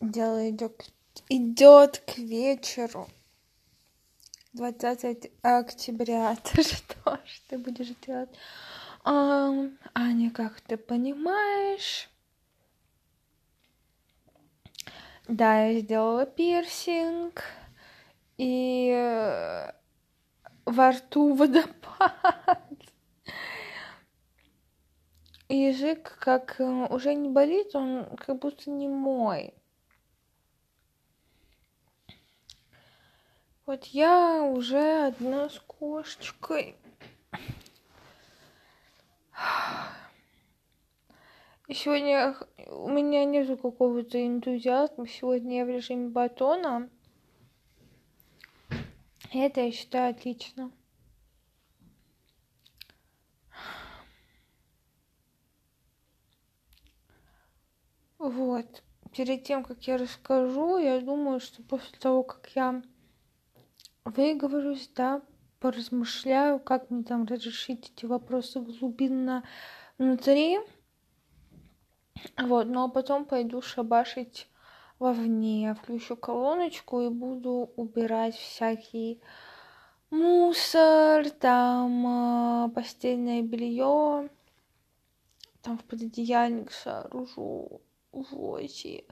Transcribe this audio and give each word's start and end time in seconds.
дело 0.00 0.50
идет, 0.50 0.92
идет 1.28 1.98
к 1.98 2.18
вечеру. 2.18 3.08
20 4.54 5.30
октября. 5.42 6.36
Ты 6.52 6.62
что? 6.62 7.18
Что 7.24 7.48
ты 7.48 7.58
будешь 7.58 7.94
делать? 8.06 8.30
А, 9.04 9.52
Аня, 9.94 10.30
как 10.30 10.60
ты 10.60 10.76
понимаешь? 10.76 12.08
Да, 15.28 15.66
я 15.66 15.80
сделала 15.80 16.26
пирсинг. 16.26 17.44
И 18.38 18.90
э, 18.90 19.72
во 20.64 20.90
рту 20.90 21.34
водопад. 21.34 22.62
Язык 25.48 26.18
как 26.20 26.60
э, 26.60 26.86
уже 26.90 27.14
не 27.14 27.28
болит, 27.28 27.74
он 27.74 28.16
как 28.16 28.38
будто 28.38 28.70
не 28.70 28.88
мой. 28.88 29.54
Вот 33.68 33.84
я 33.84 34.44
уже 34.44 35.08
одна 35.08 35.50
с 35.50 35.58
кошечкой. 35.58 36.74
И 41.66 41.74
сегодня 41.74 42.34
у 42.66 42.88
меня 42.88 43.26
нету 43.26 43.58
какого-то 43.58 44.26
энтузиазма. 44.26 45.06
Сегодня 45.06 45.58
я 45.58 45.64
в 45.66 45.68
режиме 45.68 46.08
батона. 46.08 46.88
Это 49.34 49.60
я 49.60 49.70
считаю 49.70 50.12
отлично. 50.12 50.72
Вот. 58.18 58.82
Перед 59.14 59.44
тем, 59.44 59.62
как 59.62 59.82
я 59.82 59.98
расскажу, 59.98 60.78
я 60.78 61.02
думаю, 61.02 61.38
что 61.40 61.62
после 61.62 61.98
того, 61.98 62.22
как 62.22 62.48
я 62.54 62.82
выговорюсь, 64.10 64.90
да, 64.94 65.22
поразмышляю, 65.60 66.60
как 66.60 66.90
мне 66.90 67.02
там 67.02 67.24
разрешить 67.24 67.92
эти 67.94 68.06
вопросы 68.06 68.60
глубинно 68.60 69.44
внутри. 69.98 70.58
Вот, 72.36 72.66
ну 72.66 72.84
а 72.84 72.88
потом 72.88 73.24
пойду 73.24 73.62
шабашить 73.62 74.48
вовне, 74.98 75.76
включу 75.80 76.16
колоночку 76.16 77.00
и 77.00 77.08
буду 77.08 77.70
убирать 77.76 78.34
всякий 78.34 79.20
мусор, 80.10 81.30
там 81.30 82.66
э, 82.66 82.70
постельное 82.70 83.42
белье, 83.42 84.28
там 85.62 85.78
в 85.78 85.84
пододеяльник 85.84 86.72
сооружу 86.72 87.80
Войси. 88.12 89.04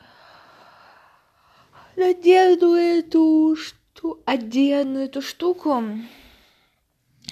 Надену 1.96 2.74
эту 2.74 3.56
шту... 3.96 4.22
одену 4.26 5.00
эту 5.00 5.22
штуку 5.22 5.82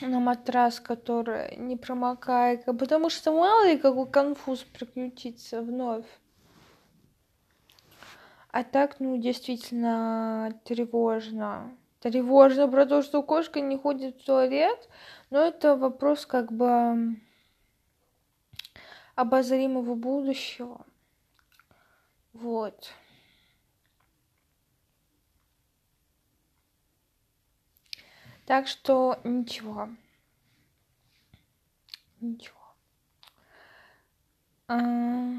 на 0.01 0.21
матрас, 0.21 0.81
который 0.81 1.57
не 1.57 1.77
промокает, 1.77 2.65
потому 2.65 3.11
что 3.11 3.33
мало 3.33 3.67
ли 3.69 3.79
какой 3.79 4.09
конфуз 4.09 4.65
приключится 4.65 5.63
вновь. 5.63 6.07
А 8.51 8.63
так, 8.63 9.01
ну, 9.01 9.17
действительно 9.17 10.61
тревожно. 10.65 11.77
Тревожно 12.01 12.69
про 12.69 12.87
то, 12.87 13.03
что 13.03 13.23
кошка 13.23 13.61
не 13.61 13.77
ходит 13.77 14.21
в 14.21 14.25
туалет, 14.25 14.89
но 15.31 15.41
это 15.41 15.77
вопрос 15.77 16.27
как 16.27 16.53
бы 16.53 17.17
обозримого 19.17 19.95
будущего. 19.95 20.85
Вот. 22.33 22.93
Так 28.47 28.69
что 28.69 29.19
ничего. 29.25 29.89
Ничего. 32.21 32.55
А... 34.69 35.35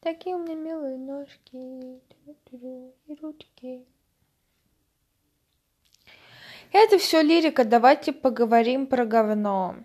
Такие 0.00 0.36
у 0.36 0.38
меня 0.38 0.54
милые 0.54 0.98
ножки 0.98 1.56
и 1.56 3.14
ручки. 3.20 3.84
Это 6.72 6.98
все 6.98 7.22
лирика. 7.22 7.64
Давайте 7.64 8.12
поговорим 8.12 8.86
про 8.86 9.04
говно. 9.04 9.76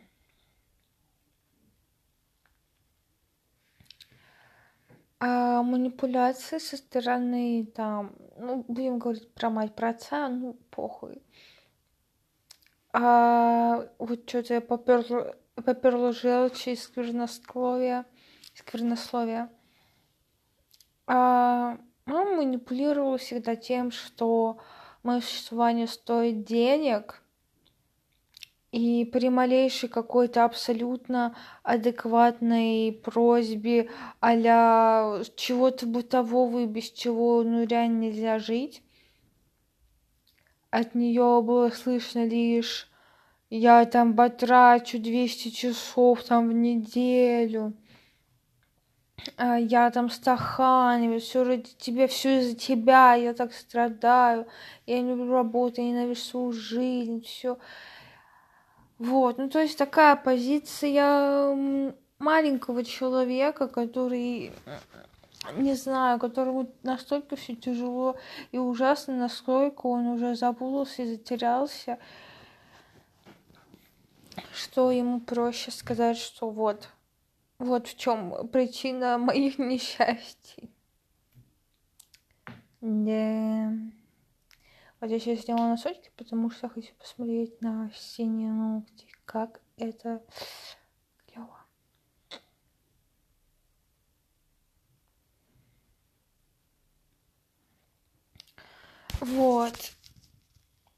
А 5.23 5.61
манипуляции 5.61 6.57
со 6.57 6.77
стороны 6.77 7.67
там, 7.75 8.15
ну, 8.37 8.65
будем 8.67 8.97
говорить 8.97 9.31
про 9.35 9.51
мать, 9.51 9.75
про 9.75 9.89
отца, 9.89 10.27
ну, 10.27 10.57
похуй. 10.71 11.21
А 12.91 13.87
вот 13.99 14.27
что-то 14.27 14.55
я 14.55 14.61
поперла, 14.61 15.35
поперла 15.53 16.11
желчь 16.11 16.67
и 16.67 16.75
сквернословие, 16.75 18.05
сквернословие. 18.55 19.49
А 21.05 21.77
мама 22.07 22.37
манипулировала 22.37 23.19
всегда 23.19 23.55
тем, 23.55 23.91
что 23.91 24.57
мое 25.03 25.21
существование 25.21 25.85
стоит 25.85 26.45
денег, 26.45 27.21
и 28.71 29.05
при 29.05 29.29
малейшей 29.29 29.89
какой-то 29.89 30.45
абсолютно 30.45 31.35
адекватной 31.63 33.01
просьбе 33.03 33.89
а 34.21 35.21
чего-то 35.35 35.85
бытового, 35.85 36.65
без 36.65 36.89
чего 36.91 37.43
ну 37.43 37.65
реально 37.65 37.99
нельзя 37.99 38.39
жить, 38.39 38.81
от 40.69 40.95
нее 40.95 41.41
было 41.43 41.69
слышно 41.69 42.25
лишь 42.25 42.91
я 43.51 43.83
там 43.85 44.15
потрачу 44.15 44.97
200 44.97 45.49
часов 45.49 46.23
там 46.23 46.47
в 46.47 46.53
неделю, 46.53 47.73
а 49.35 49.57
я 49.57 49.91
там 49.91 50.09
стаханиваю, 50.09 51.19
все 51.19 51.43
ради 51.43 51.69
тебя, 51.77 52.07
все 52.07 52.39
из-за 52.39 52.55
тебя, 52.55 53.15
я 53.15 53.33
так 53.33 53.51
страдаю, 53.53 54.47
я 54.85 55.01
не 55.01 55.09
люблю 55.09 55.33
работу, 55.33 55.81
я 55.81 55.89
ненавижу 55.89 56.21
свою 56.21 56.51
жизнь, 56.53 57.21
все. 57.23 57.57
Вот, 59.01 59.39
ну 59.39 59.49
то 59.49 59.59
есть 59.59 59.79
такая 59.79 60.15
позиция 60.15 61.91
маленького 62.19 62.83
человека, 62.83 63.67
который, 63.67 64.51
не 65.57 65.73
знаю, 65.73 66.19
которому 66.19 66.71
настолько 66.83 67.35
все 67.35 67.55
тяжело 67.55 68.15
и 68.51 68.59
ужасно, 68.59 69.15
насколько 69.15 69.87
он 69.87 70.05
уже 70.05 70.35
запутался 70.35 71.01
и 71.01 71.15
затерялся, 71.15 71.97
что 74.53 74.91
ему 74.91 75.19
проще 75.19 75.71
сказать, 75.71 76.17
что 76.19 76.51
вот, 76.51 76.89
вот 77.57 77.87
в 77.87 77.97
чем 77.97 78.47
причина 78.49 79.17
моих 79.17 79.57
несчастий. 79.57 80.69
Да. 82.81 83.71
Вот 85.01 85.09
я 85.09 85.19
сейчас 85.19 85.39
сделала 85.39 85.69
носочки, 85.69 86.11
потому 86.15 86.51
что 86.51 86.69
хочу 86.69 86.93
посмотреть 86.93 87.59
на 87.59 87.91
синие 87.91 88.51
ногти, 88.51 89.07
как 89.25 89.59
это 89.77 90.23
клево. 91.25 91.65
Вот. 99.21 99.73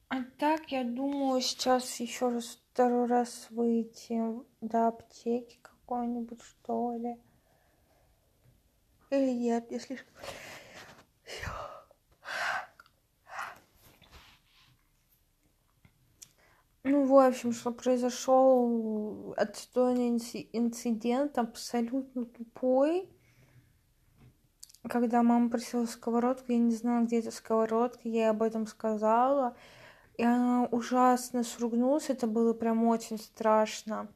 А 0.10 0.24
так, 0.38 0.70
я 0.74 0.84
думаю, 0.84 1.40
сейчас 1.40 1.98
еще 2.02 2.28
раз 2.28 2.60
второй 2.74 3.08
раз 3.08 3.48
выйти 3.52 4.22
до 4.60 4.90
аптеки 4.90 5.60
какой-нибудь, 5.62 6.42
что 6.42 6.98
ли. 6.98 7.16
Или 9.12 9.32
нет, 9.32 9.72
если... 9.72 9.98
Ну, 16.86 17.06
в 17.06 17.18
общем, 17.18 17.54
что 17.54 17.72
произошел 17.72 19.34
отстойный 19.38 20.10
инцидент, 20.52 21.38
абсолютно 21.38 22.26
тупой. 22.26 23.10
Когда 24.90 25.24
мама 25.24 25.50
просила 25.50 25.86
сковородку, 25.86 26.52
я 26.52 26.58
не 26.58 26.76
знала, 26.76 27.06
где 27.06 27.20
эта 27.20 27.32
сковородка, 27.32 28.02
я 28.04 28.12
ей 28.12 28.30
об 28.30 28.44
этом 28.44 28.68
сказала. 28.68 29.56
И 30.18 30.24
она 30.24 30.68
ужасно 30.72 31.44
сругнулась, 31.44 32.10
это 32.10 32.28
было 32.28 32.54
прям 32.54 32.86
очень 32.86 33.18
страшно. 33.18 34.10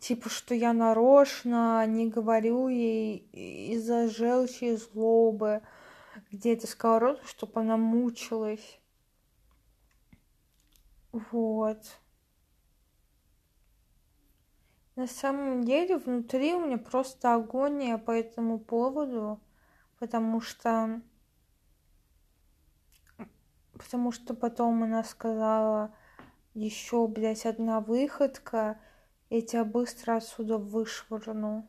Типа, 0.00 0.30
что 0.30 0.54
я 0.54 0.72
нарочно 0.72 1.84
не 1.86 2.06
говорю 2.08 2.68
ей 2.68 3.18
из-за 3.74 4.08
желчи 4.08 4.72
и 4.72 4.76
злобы, 4.76 5.60
где 6.32 6.54
эта 6.54 6.66
сковородка, 6.66 7.26
чтобы 7.26 7.60
она 7.60 7.76
мучилась. 7.76 8.77
Вот. 11.30 11.78
на 14.98 15.06
самом 15.06 15.62
деле 15.62 15.96
внутри 15.96 16.54
у 16.54 16.66
меня 16.66 16.76
просто 16.76 17.32
агония 17.32 17.98
по 17.98 18.10
этому 18.10 18.58
поводу, 18.58 19.38
потому 20.00 20.40
что 20.40 21.00
потому 23.74 24.10
что 24.10 24.34
потом 24.34 24.82
она 24.82 25.04
сказала 25.04 25.94
еще, 26.52 27.06
блядь, 27.06 27.46
одна 27.46 27.78
выходка, 27.78 28.80
я 29.30 29.40
тебя 29.40 29.64
быстро 29.64 30.16
отсюда 30.16 30.58
вышвырну. 30.58 31.68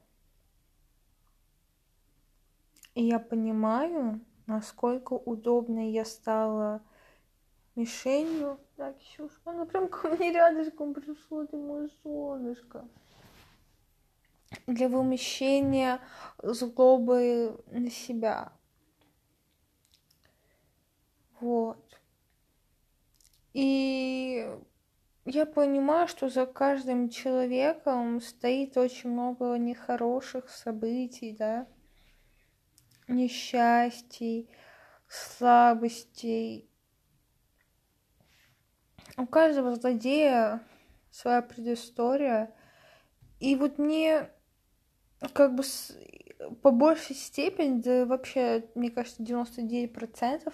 И 2.95 3.03
я 3.03 3.19
понимаю, 3.19 4.21
насколько 4.47 5.13
удобной 5.13 5.91
я 5.91 6.03
стала 6.03 6.81
мишенью. 7.79 8.59
Да, 8.77 8.93
Ксюшка, 8.93 9.51
она 9.51 9.65
прям 9.65 9.87
ко 9.87 10.09
мне 10.09 10.31
рядышком 10.31 10.93
пришла, 10.93 11.45
ты 11.45 11.57
мое 11.57 11.89
солнышко. 12.03 12.87
Для 14.67 14.89
вымещения 14.89 15.99
злобы 16.41 17.63
на 17.67 17.89
себя. 17.89 18.51
Вот. 21.39 21.99
И 23.53 24.49
я 25.25 25.45
понимаю, 25.45 26.07
что 26.07 26.29
за 26.29 26.45
каждым 26.45 27.09
человеком 27.09 28.19
стоит 28.21 28.77
очень 28.77 29.11
много 29.11 29.55
нехороших 29.55 30.49
событий, 30.49 31.35
да, 31.37 31.67
несчастий, 33.07 34.49
слабостей. 35.07 36.68
У 39.19 39.25
каждого 39.25 39.75
злодея 39.75 40.61
своя 41.11 41.41
предыстория. 41.41 42.51
И 43.41 43.55
вот 43.57 43.77
мне 43.77 44.29
как 45.33 45.55
бы 45.55 45.63
с, 45.63 45.93
по 46.61 46.71
большей 46.71 47.17
степени, 47.17 47.81
да 47.81 48.05
вообще, 48.05 48.63
мне 48.75 48.89
кажется, 48.89 49.21
99%, 49.21 50.53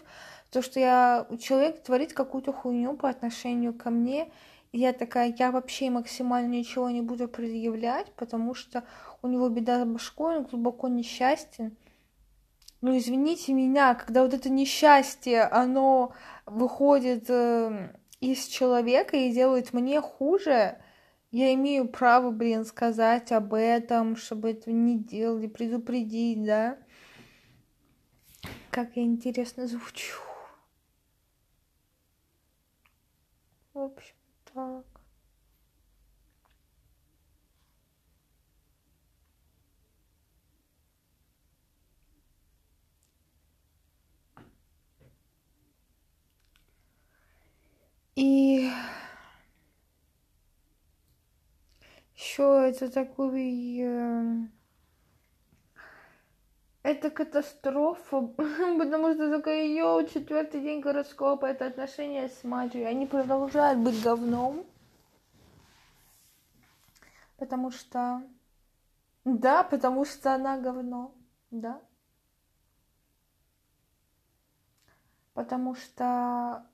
то, 0.50 0.62
что 0.64 0.80
я, 0.80 1.28
человек 1.40 1.84
творит 1.84 2.14
какую-то 2.14 2.54
хуйню 2.54 2.96
по 2.96 3.08
отношению 3.08 3.72
ко 3.74 3.92
мне, 3.92 4.32
и 4.72 4.80
я 4.80 4.94
такая, 4.94 5.36
я 5.38 5.52
вообще 5.52 5.92
максимально 5.92 6.54
ничего 6.54 6.90
не 6.90 7.02
буду 7.02 7.28
предъявлять, 7.28 8.12
потому 8.14 8.56
что 8.56 8.84
у 9.22 9.28
него 9.28 9.48
беда 9.48 9.84
с 9.84 9.88
башкой, 9.88 10.38
он 10.38 10.44
глубоко 10.44 10.88
несчастен. 10.88 11.78
Ну, 12.82 12.98
извините 12.98 13.54
меня, 13.54 13.96
когда 13.96 14.24
вот 14.24 14.34
это 14.34 14.50
несчастье, 14.50 15.44
оно 15.44 16.14
выходит 16.46 17.26
э, 17.30 17.90
из 18.32 18.46
человека 18.46 19.16
и 19.18 19.32
делает 19.32 19.74
мне 19.74 20.02
хуже, 20.02 20.78
я 21.32 21.54
имею 21.54 21.88
право, 21.88 22.32
блин, 22.32 22.66
сказать 22.66 23.32
об 23.32 23.54
этом, 23.54 24.16
чтобы 24.16 24.52
этого 24.52 24.74
не 24.74 24.98
делали, 24.98 25.48
предупредить, 25.48 26.44
да? 26.44 26.78
Как 28.72 28.96
я 28.96 29.04
интересно 29.04 29.68
звучу. 29.68 30.22
В 33.74 33.80
общем, 33.80 34.16
так. 34.54 34.95
И 48.16 48.72
еще 52.16 52.70
это 52.70 52.90
такой... 52.90 53.80
Э, 53.82 54.48
это 56.84 57.10
катастрофа, 57.10 58.22
потому 58.78 59.14
что 59.14 59.36
такая, 59.36 59.66
йоу, 59.68 60.06
четвертый 60.08 60.62
день 60.62 60.80
гороскопа, 60.80 61.48
это 61.48 61.66
отношения 61.66 62.30
с 62.30 62.44
матерью. 62.44 62.88
Они 62.88 63.06
продолжают 63.06 63.80
быть 63.80 64.02
говном. 64.02 64.66
Потому 67.38 67.72
что... 67.72 68.24
Да, 69.26 69.64
потому 69.64 70.06
что 70.06 70.36
она 70.36 70.58
говно. 70.58 71.14
Да. 71.52 71.82
Потому 75.34 75.76
что, 75.76 76.66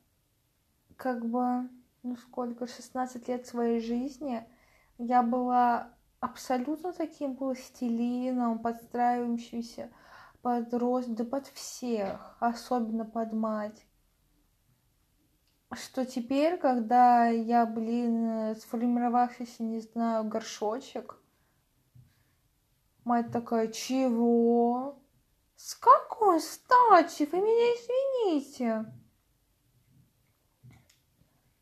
как 1.01 1.25
бы, 1.25 1.67
ну 2.03 2.15
сколько, 2.15 2.67
16 2.67 3.27
лет 3.27 3.47
своей 3.47 3.81
жизни 3.81 4.47
я 4.99 5.23
была 5.23 5.89
абсолютно 6.19 6.93
таким 6.93 7.35
пластилином, 7.35 8.59
подстраивающимся 8.59 9.91
под 10.43 10.71
рост, 10.75 11.09
да 11.09 11.25
под 11.25 11.47
всех, 11.47 12.37
особенно 12.39 13.03
под 13.03 13.33
мать. 13.33 13.83
Что 15.73 16.05
теперь, 16.05 16.57
когда 16.57 17.25
я, 17.29 17.65
блин, 17.65 18.55
сформировавшийся, 18.57 19.63
не 19.63 19.79
знаю, 19.79 20.25
горшочек, 20.25 21.19
мать 23.05 23.31
такая, 23.31 23.69
чего? 23.69 24.99
С 25.55 25.73
какой 25.73 26.41
стати? 26.41 27.27
Вы 27.31 27.39
меня 27.39 28.35
извините. 28.35 29.00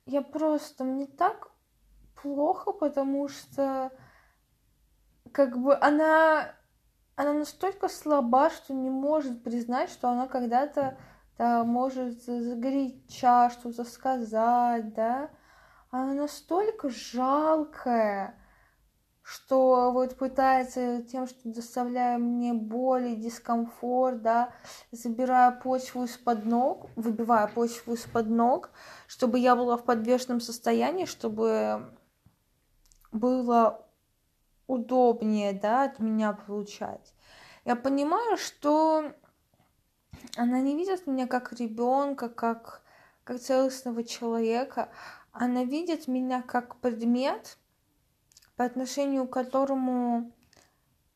Я 0.09 0.23
просто, 0.23 0.83
мне 0.85 1.05
так 1.05 1.51
плохо, 2.19 2.71
потому 2.71 3.27
что 3.27 3.91
как 5.31 5.55
бы 5.59 5.75
она, 5.75 6.55
она 7.15 7.33
настолько 7.33 7.87
слаба, 7.89 8.49
что 8.49 8.73
не 8.73 8.89
может 8.89 9.43
признать, 9.43 9.91
что 9.91 10.09
она 10.09 10.27
когда-то 10.27 10.97
да, 11.37 11.63
может 11.63 12.23
загоряча 12.23 13.51
что-то 13.51 13.83
сказать, 13.83 14.95
да. 14.95 15.29
Она 15.91 16.15
настолько 16.15 16.89
жалкая, 16.89 18.33
что 19.29 19.91
вот 19.91 20.15
пытается 20.15 21.03
тем, 21.03 21.27
что 21.27 21.37
доставляя 21.43 22.17
мне 22.17 22.51
боль 22.53 23.09
и 23.09 23.15
дискомфорт, 23.15 24.23
да, 24.23 24.51
забирая 24.91 25.51
почву 25.51 26.05
из-под 26.05 26.45
ног, 26.45 26.89
выбивая 26.95 27.45
почву 27.45 27.93
из-под 27.93 28.27
ног, 28.27 28.71
чтобы 29.07 29.37
я 29.37 29.55
была 29.55 29.77
в 29.77 29.83
подвешенном 29.83 30.41
состоянии, 30.41 31.05
чтобы 31.05 31.93
было 33.11 33.85
удобнее, 34.65 35.53
да, 35.53 35.83
от 35.83 35.99
меня 35.99 36.33
получать. 36.33 37.13
Я 37.65 37.75
понимаю, 37.75 38.35
что 38.35 39.13
она 40.37 40.59
не 40.59 40.75
видит 40.75 41.05
меня 41.05 41.27
как 41.27 41.53
ребенка, 41.53 42.29
как, 42.29 42.81
как 43.23 43.39
целостного 43.39 44.03
человека. 44.03 44.89
Она 45.31 45.65
видит 45.65 46.07
меня 46.07 46.41
как 46.41 46.77
предмет, 46.77 47.59
по 48.59 48.65
отношению 48.65 49.25
к 49.25 49.31
которому 49.31 50.33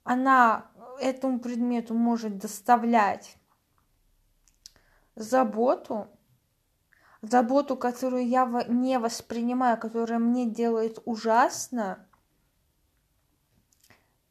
она 0.05 0.71
этому 1.01 1.41
предмету 1.41 1.93
может 1.93 2.37
доставлять 2.37 3.35
заботу, 5.15 6.07
заботу, 7.21 7.75
которую 7.75 8.25
я 8.25 8.45
не 8.69 8.97
воспринимаю, 8.97 9.77
которая 9.77 10.19
мне 10.19 10.49
делает 10.49 10.99
ужасно, 11.03 12.07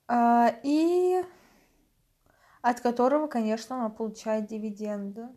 а, 0.08 0.48
и 0.62 1.22
от 2.62 2.80
которого, 2.80 3.26
конечно, 3.26 3.76
она 3.76 3.90
получает 3.90 4.46
дивиденды. 4.46 5.28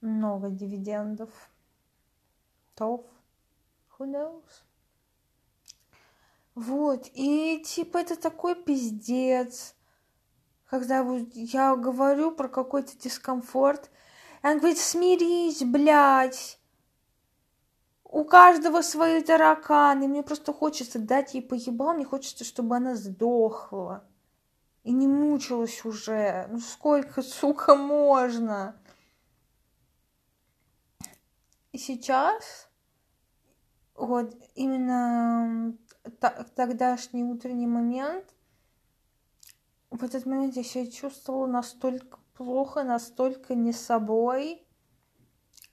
Много 0.00 0.50
дивидендов. 0.50 1.30
Тов. 2.74 3.06
Who 3.96 4.10
knows? 4.10 4.42
Вот, 6.54 7.08
и 7.14 7.62
типа 7.64 7.98
это 7.98 8.16
такой 8.16 8.54
пиздец, 8.54 9.74
когда 10.70 11.02
вот 11.02 11.34
я 11.34 11.74
говорю 11.74 12.30
про 12.30 12.48
какой-то 12.48 12.96
дискомфорт, 12.96 13.90
и 14.42 14.46
она 14.46 14.58
говорит, 14.58 14.78
смирись, 14.78 15.62
блядь, 15.64 16.60
у 18.14 18.24
каждого 18.24 18.82
свои 18.82 19.20
тараканы. 19.22 20.06
Мне 20.06 20.22
просто 20.22 20.52
хочется 20.52 21.00
дать 21.00 21.34
ей 21.34 21.42
поебал, 21.42 21.94
мне 21.94 22.04
хочется, 22.04 22.44
чтобы 22.44 22.76
она 22.76 22.94
сдохла. 22.94 24.04
И 24.84 24.92
не 24.92 25.08
мучилась 25.08 25.84
уже. 25.84 26.46
Ну 26.48 26.60
сколько, 26.60 27.22
сука, 27.22 27.74
можно? 27.74 28.80
И 31.72 31.78
сейчас, 31.78 32.68
вот 33.96 34.32
именно 34.54 35.76
тогдашний 36.54 37.24
утренний 37.24 37.66
момент, 37.66 38.34
в 39.90 40.02
этот 40.02 40.26
момент 40.26 40.56
я 40.56 40.64
себя 40.64 40.90
чувствовала 40.90 41.46
настолько 41.46 42.18
плохо, 42.34 42.82
настолько 42.82 43.54
не 43.54 43.72
собой. 43.72 44.66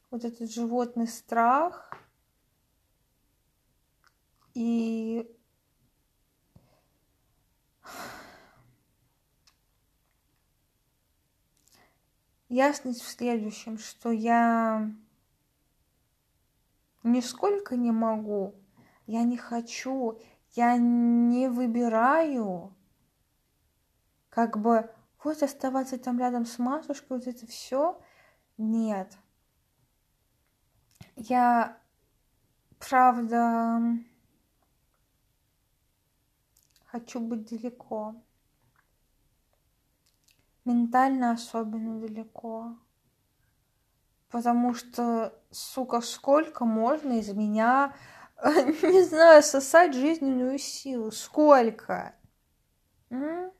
Вот 0.09 0.25
этот 0.25 0.51
животный 0.51 1.07
страх. 1.07 1.91
И 4.53 5.27
ясность 12.49 13.01
в 13.01 13.09
следующем, 13.09 13.77
что 13.79 14.11
я 14.11 14.91
нисколько 17.03 17.75
не 17.75 17.91
могу 17.91 18.60
я 19.11 19.23
не 19.23 19.35
хочу, 19.35 20.19
я 20.53 20.77
не 20.77 21.49
выбираю, 21.49 22.73
как 24.29 24.57
бы 24.57 24.89
вот 25.21 25.43
оставаться 25.43 25.97
там 25.97 26.17
рядом 26.17 26.45
с 26.45 26.57
матушкой, 26.57 27.17
вот 27.17 27.27
это 27.27 27.45
все. 27.45 28.01
Нет. 28.57 29.17
Я, 31.17 31.77
правда, 32.79 33.81
хочу 36.85 37.19
быть 37.19 37.49
далеко. 37.49 38.15
Ментально 40.63 41.31
особенно 41.31 41.99
далеко. 41.99 42.77
Потому 44.29 44.73
что, 44.73 45.37
сука, 45.51 45.99
сколько 45.99 46.63
можно 46.63 47.19
из 47.19 47.33
меня, 47.33 47.93
не 48.83 49.03
знаю, 49.03 49.43
сосать 49.43 49.93
жизненную 49.93 50.57
силу? 50.57 51.11
Сколько? 51.11 52.15
М? 53.11 53.51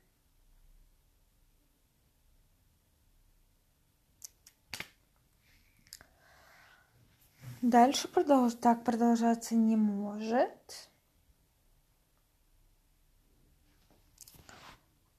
Дальше 7.60 8.08
продолж... 8.08 8.54
так 8.54 8.82
продолжаться 8.82 9.54
не 9.54 9.76
может. 9.76 10.90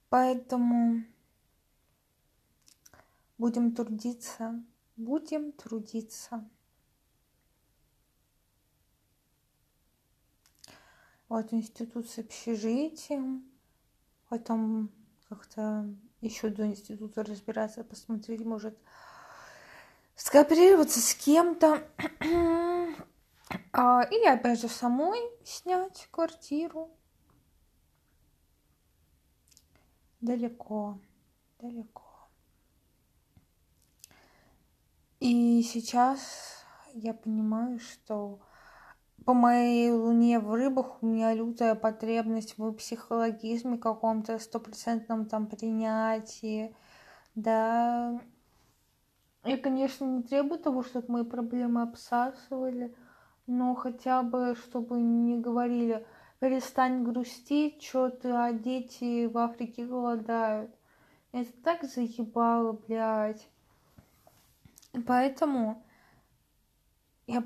Поэтому 0.09 1.05
будем 3.37 3.73
трудиться, 3.73 4.61
будем 4.97 5.53
трудиться. 5.53 6.49
Вот 11.33 11.51
институт 11.51 12.07
с 12.07 12.19
общежитием, 12.19 13.43
потом 14.29 14.91
как-то 15.27 15.89
еще 16.21 16.49
до 16.49 16.67
института 16.67 17.23
разбираться, 17.23 17.83
посмотреть, 17.83 18.45
может, 18.45 18.77
скооперироваться 20.15 20.99
с 20.99 21.15
кем-то. 21.15 21.81
А, 23.71 24.03
или 24.03 24.27
опять 24.27 24.61
же 24.61 24.67
самой 24.67 25.19
снять 25.43 26.07
квартиру. 26.11 26.91
Далеко, 30.21 30.99
далеко. 31.59 32.29
И 35.19 35.63
сейчас 35.63 36.63
я 36.93 37.15
понимаю, 37.15 37.79
что 37.79 38.39
по 39.25 39.33
моей 39.33 39.91
луне 39.91 40.39
в 40.39 40.53
рыбах 40.53 41.01
у 41.01 41.05
меня 41.05 41.33
лютая 41.33 41.75
потребность 41.75 42.57
в 42.57 42.71
психологизме 42.73 43.77
каком-то 43.77 44.39
стопроцентном 44.39 45.25
там 45.25 45.47
принятии, 45.47 46.75
да, 47.35 48.19
я, 49.45 49.57
конечно, 49.57 50.05
не 50.05 50.23
требую 50.23 50.59
того, 50.59 50.83
чтобы 50.83 51.11
мои 51.11 51.23
проблемы 51.23 51.81
обсасывали, 51.81 52.95
но 53.47 53.75
хотя 53.75 54.23
бы, 54.23 54.55
чтобы 54.55 55.01
не 55.01 55.37
говорили, 55.37 56.05
перестань 56.39 57.03
грустить, 57.03 57.83
что 57.83 58.09
ты, 58.09 58.29
а 58.29 58.53
дети 58.53 59.25
в 59.25 59.37
Африке 59.37 59.85
голодают. 59.85 60.71
Это 61.33 61.51
так 61.63 61.83
заебало, 61.83 62.73
блядь. 62.73 63.47
Поэтому 65.07 65.83
я 67.27 67.43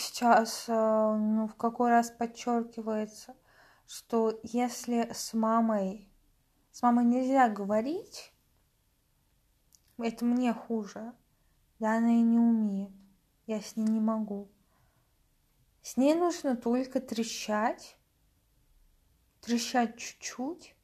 сейчас, 0.00 0.64
э, 0.68 0.72
ну, 0.72 1.46
в 1.46 1.54
какой 1.56 1.90
раз 1.90 2.10
подчеркивается, 2.10 3.36
что 3.86 4.40
если 4.42 5.10
с 5.12 5.34
мамой, 5.34 6.10
с 6.72 6.82
мамой 6.82 7.04
нельзя 7.04 7.48
говорить, 7.48 8.32
это 9.98 10.24
мне 10.24 10.52
хуже. 10.52 11.12
Да 11.78 11.96
она 11.96 12.10
и 12.10 12.22
не 12.22 12.38
умеет. 12.38 12.92
Я 13.46 13.60
с 13.60 13.76
ней 13.76 13.86
не 13.86 14.00
могу. 14.00 14.50
С 15.82 15.96
ней 15.96 16.14
нужно 16.14 16.56
только 16.56 17.00
трещать, 17.00 17.96
трещать 19.40 19.96
чуть-чуть, 19.96 20.76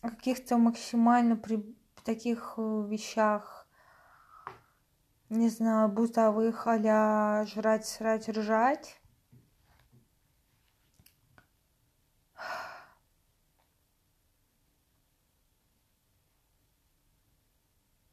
о 0.00 0.10
каких-то 0.10 0.58
максимально 0.58 1.36
при 1.36 1.76
таких 2.02 2.54
э, 2.56 2.86
вещах, 2.88 3.61
не 5.32 5.48
знаю, 5.48 5.88
бытовых 5.88 6.66
а 6.66 7.44
жрать, 7.46 7.86
срать, 7.86 8.28
ржать. 8.28 9.00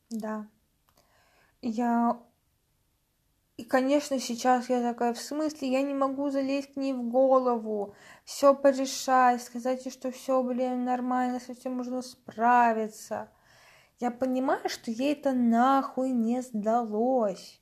Да. 0.09 0.47
Я... 1.61 2.19
И, 3.57 3.63
конечно, 3.65 4.19
сейчас 4.19 4.69
я 4.69 4.81
такая, 4.81 5.13
в 5.13 5.19
смысле, 5.19 5.69
я 5.69 5.81
не 5.81 5.93
могу 5.93 6.29
залезть 6.29 6.73
к 6.73 6.77
ней 6.77 6.93
в 6.93 7.03
голову, 7.09 7.93
все 8.23 8.55
порешать, 8.55 9.43
сказать 9.43 9.85
ей, 9.85 9.91
что 9.91 10.11
все, 10.11 10.41
блин, 10.41 10.85
нормально, 10.85 11.41
со 11.41 11.53
всем 11.53 11.73
можно 11.73 12.01
справиться. 12.01 13.29
Я 14.00 14.12
понимаю, 14.12 14.70
что 14.70 14.91
ей 14.91 15.13
это 15.13 15.34
нахуй 15.34 16.12
не 16.12 16.41
сдалось. 16.41 17.62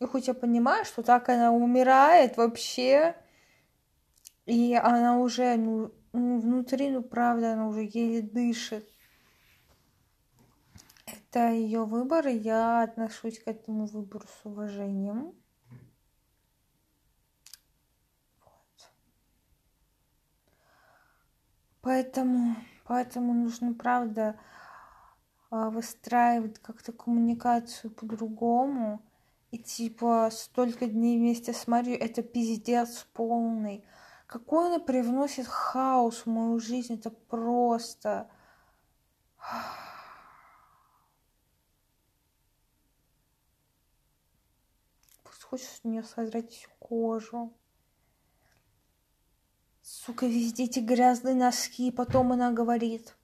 И 0.00 0.06
хоть 0.06 0.28
я 0.28 0.34
понимаю, 0.34 0.84
что 0.84 1.02
так 1.02 1.28
она 1.28 1.52
умирает 1.52 2.36
вообще, 2.36 3.14
и 4.46 4.74
она 4.74 5.18
уже, 5.18 5.56
ну, 5.56 5.92
ну 6.12 6.40
внутри, 6.40 6.90
ну, 6.90 7.02
правда, 7.02 7.52
она 7.52 7.68
уже 7.68 7.82
еле 7.82 8.22
дышит 8.22 8.88
это 11.34 11.50
ее 11.50 11.84
выбор, 11.84 12.28
и 12.28 12.36
я 12.36 12.82
отношусь 12.82 13.40
к 13.40 13.48
этому 13.48 13.86
выбору 13.86 14.24
с 14.24 14.46
уважением. 14.46 15.34
Вот. 18.44 18.90
Поэтому, 21.80 22.54
поэтому 22.84 23.34
нужно, 23.34 23.74
правда, 23.74 24.38
выстраивать 25.70 26.58
как-то 26.58 26.92
коммуникацию 26.92 27.90
по-другому. 27.90 29.00
И 29.50 29.58
типа 29.58 30.30
столько 30.32 30.86
дней 30.86 31.18
вместе 31.18 31.52
с 31.52 31.68
Марью 31.68 31.98
это 31.98 32.22
пиздец 32.22 33.06
полный. 33.12 33.84
Какой 34.26 34.66
она 34.66 34.78
привносит 34.80 35.46
хаос 35.46 36.22
в 36.24 36.26
мою 36.26 36.58
жизнь, 36.58 36.94
это 36.94 37.10
просто... 37.10 38.28
хочешь 45.54 45.68
с 45.68 45.84
нее 45.84 46.02
содрать 46.02 46.50
всю 46.50 46.68
кожу. 46.80 47.52
Сука, 49.82 50.26
везде 50.26 50.64
эти 50.64 50.80
грязные 50.80 51.36
носки. 51.36 51.92
Потом 51.92 52.32
она 52.32 52.50
говорит, 52.50 53.14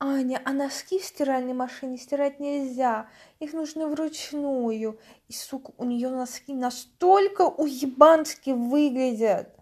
Аня, 0.00 0.42
а 0.44 0.52
носки 0.52 0.98
в 0.98 1.04
стиральной 1.04 1.54
машине 1.54 1.96
стирать 1.96 2.40
нельзя. 2.40 3.08
Их 3.38 3.52
нужно 3.52 3.86
вручную. 3.86 4.98
И, 5.28 5.32
сука, 5.32 5.72
у 5.78 5.84
нее 5.84 6.10
носки 6.10 6.52
настолько 6.52 7.42
уебански 7.42 8.50
выглядят. 8.50 9.54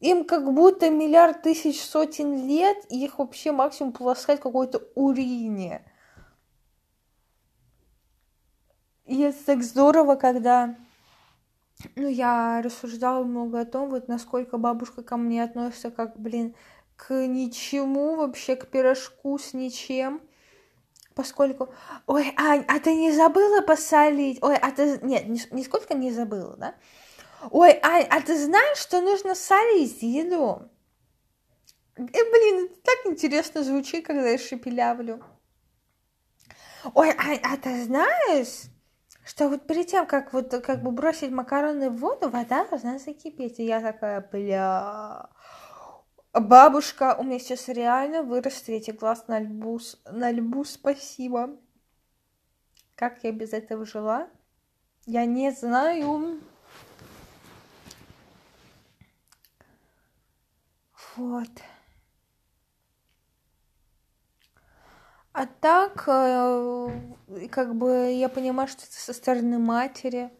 Им 0.00 0.24
как 0.24 0.52
будто 0.52 0.90
миллиард 0.90 1.42
тысяч 1.42 1.80
сотен 1.80 2.48
лет, 2.48 2.76
и 2.90 3.04
их 3.04 3.18
вообще 3.18 3.52
максимум 3.52 3.92
полоскать 3.92 4.40
какой-то 4.40 4.82
урине. 4.96 5.84
И 9.06 9.20
это 9.20 9.44
так 9.44 9.62
здорово, 9.62 10.16
когда 10.16 10.74
ну, 11.96 12.08
я 12.08 12.62
рассуждала 12.62 13.24
много 13.24 13.60
о 13.60 13.64
том, 13.64 13.90
вот 13.90 14.08
насколько 14.08 14.58
бабушка 14.58 15.02
ко 15.02 15.16
мне 15.16 15.42
относится 15.42 15.90
как, 15.90 16.18
блин, 16.18 16.54
к 16.96 17.12
ничему, 17.26 18.16
вообще 18.16 18.56
к 18.56 18.66
пирожку 18.66 19.38
с 19.38 19.54
ничем. 19.54 20.20
Поскольку, 21.14 21.68
ой, 22.06 22.32
Ань, 22.36 22.64
а 22.68 22.78
ты 22.80 22.94
не 22.94 23.12
забыла 23.12 23.60
посолить? 23.60 24.42
Ой, 24.42 24.56
а 24.56 24.70
ты, 24.70 24.98
нет, 25.02 25.28
нисколько 25.28 25.94
не 25.94 26.10
забыла, 26.10 26.56
да? 26.56 26.74
Ой, 27.50 27.78
Ань, 27.82 28.06
а 28.08 28.20
ты 28.22 28.38
знаешь, 28.42 28.78
что 28.78 29.00
нужно 29.00 29.34
солить 29.34 30.02
еду? 30.02 30.70
И, 31.98 32.02
э, 32.02 32.30
блин, 32.30 32.64
это 32.64 32.80
так 32.82 33.12
интересно 33.12 33.62
звучит, 33.62 34.06
когда 34.06 34.28
я 34.28 34.38
шепелявлю. 34.38 35.22
Ой, 36.94 37.10
Ань, 37.10 37.40
а 37.42 37.56
ты 37.56 37.84
знаешь, 37.84 38.70
что 39.24 39.48
вот 39.48 39.66
перед 39.66 39.88
тем, 39.88 40.06
как 40.06 40.32
вот 40.32 40.50
как 40.64 40.82
бы 40.82 40.90
бросить 40.90 41.30
макароны 41.30 41.90
в 41.90 41.96
воду, 41.96 42.30
вода 42.30 42.64
должна 42.64 42.98
закипеть. 42.98 43.58
И 43.60 43.64
я 43.64 43.80
такая, 43.80 44.26
бля, 44.32 45.28
Бабушка, 46.32 47.14
у 47.18 47.24
меня 47.24 47.38
сейчас 47.38 47.68
реально 47.68 48.22
вырос 48.22 48.62
третий 48.62 48.92
глаз 48.92 49.28
на 49.28 49.38
лбу. 49.38 49.78
На 50.06 50.30
лбу 50.30 50.64
спасибо. 50.64 51.58
Как 52.94 53.22
я 53.22 53.32
без 53.32 53.52
этого 53.52 53.84
жила? 53.84 54.30
Я 55.04 55.26
не 55.26 55.50
знаю. 55.50 56.40
Вот. 61.16 61.50
А 65.34 65.46
так, 65.46 66.04
э, 66.06 67.48
как 67.50 67.74
бы 67.74 68.10
я 68.12 68.30
понимаю, 68.30 68.68
что 68.68 68.84
это 68.84 68.94
со 68.94 69.12
стороны 69.12 69.58
матери. 69.58 70.30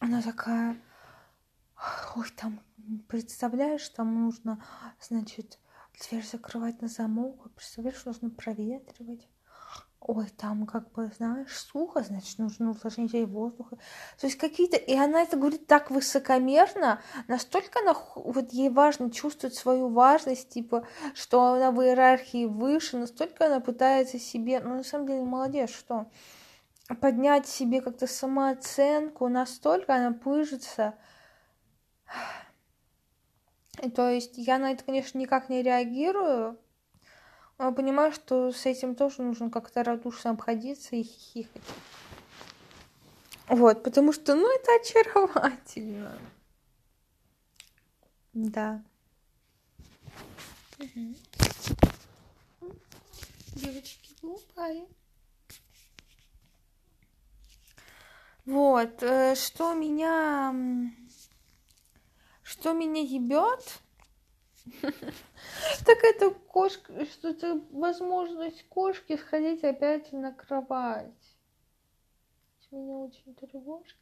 Она 0.00 0.20
такая, 0.20 0.76
ой, 2.16 2.28
там, 2.36 2.60
представляешь, 3.08 3.88
там 3.90 4.24
нужно, 4.24 4.64
значит, 5.00 5.58
дверь 6.08 6.24
закрывать 6.24 6.82
на 6.82 6.88
замок, 6.88 7.52
представляешь, 7.54 8.04
нужно 8.04 8.30
проветривать 8.30 9.28
ой, 10.06 10.28
там 10.36 10.66
как 10.66 10.92
бы, 10.92 11.10
знаешь, 11.16 11.56
сухо, 11.56 12.02
значит, 12.02 12.38
нужно 12.38 12.70
увлажнить 12.70 13.14
воздуха. 13.26 13.76
То 14.20 14.26
есть 14.26 14.36
какие-то... 14.38 14.76
И 14.76 14.94
она 14.94 15.22
это 15.22 15.38
говорит 15.38 15.66
так 15.66 15.90
высокомерно, 15.90 17.00
настолько 17.26 17.80
она, 17.80 17.94
вот 18.14 18.52
ей 18.52 18.68
важно 18.68 19.10
чувствовать 19.10 19.56
свою 19.56 19.88
важность, 19.88 20.50
типа, 20.50 20.86
что 21.14 21.54
она 21.54 21.70
в 21.70 21.80
иерархии 21.80 22.44
выше, 22.44 22.98
настолько 22.98 23.46
она 23.46 23.60
пытается 23.60 24.18
себе, 24.18 24.60
ну, 24.60 24.76
на 24.76 24.84
самом 24.84 25.06
деле, 25.06 25.24
молодец, 25.24 25.70
что 25.70 26.10
поднять 27.00 27.46
себе 27.46 27.80
как-то 27.80 28.06
самооценку, 28.06 29.28
настолько 29.28 29.94
она 29.94 30.12
пыжится. 30.12 30.94
То 33.94 34.08
есть 34.08 34.34
я 34.36 34.58
на 34.58 34.72
это, 34.72 34.84
конечно, 34.84 35.18
никак 35.18 35.48
не 35.48 35.62
реагирую, 35.62 36.58
но 37.58 37.72
понимаю, 37.72 38.12
что 38.12 38.52
с 38.52 38.66
этим 38.66 38.94
тоже 38.94 39.22
нужно 39.22 39.50
как-то 39.50 39.82
радушно 39.82 40.30
обходиться 40.30 40.96
и 40.96 41.02
хихикать. 41.02 41.62
Вот, 43.48 43.82
потому 43.82 44.12
что, 44.12 44.34
ну, 44.34 44.48
это 44.54 44.74
очаровательно. 44.80 46.18
Да. 48.32 48.82
Угу. 50.78 51.14
Девочки 53.54 54.14
глупые. 54.20 54.86
Вот, 58.44 59.02
э, 59.02 59.34
что 59.36 59.74
меня... 59.74 60.52
Что 62.54 62.72
меня 62.72 63.02
ебет? 63.02 63.82
Так 65.84 65.98
это 66.02 66.30
кошка, 66.30 67.04
что 67.06 67.28
это 67.28 67.60
возможность 67.70 68.66
кошки 68.68 69.16
сходить 69.16 69.64
опять 69.64 70.12
на 70.12 70.32
кровать. 70.32 71.36
Меня 72.70 72.96
очень 72.96 73.34
тревожит. 73.34 73.96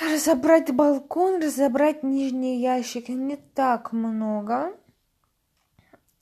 Разобрать 0.00 0.74
балкон, 0.74 1.42
разобрать 1.42 2.02
нижний 2.02 2.58
ящик 2.58 3.10
не 3.10 3.36
так 3.36 3.92
много. 3.92 4.74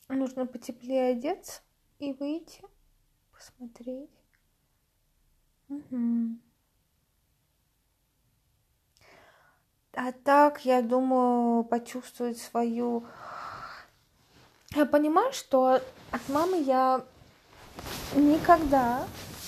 Нужно 0.09 0.47
потеплее 0.47 1.13
одеться 1.13 1.63
и 2.01 2.13
выйти, 2.13 2.63
посмотреть. 3.33 4.11
Угу. 5.69 6.39
А 10.01 10.13
так, 10.13 10.65
я 10.65 10.81
думаю, 10.81 11.65
почувствовать 11.65 12.39
свою... 12.39 13.05
Я 14.77 14.87
понимаю, 14.87 15.33
что 15.33 15.81
от 16.13 16.29
мамы 16.29 16.63
я 16.63 17.05
никогда, 18.15 19.05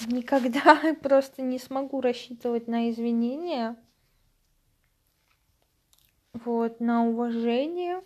никогда 0.06 0.96
просто 1.02 1.42
не 1.42 1.60
смогу 1.60 2.00
рассчитывать 2.00 2.66
на 2.66 2.90
извинения. 2.90 3.76
Вот, 6.32 6.80
на 6.80 7.06
уважение. 7.06 8.02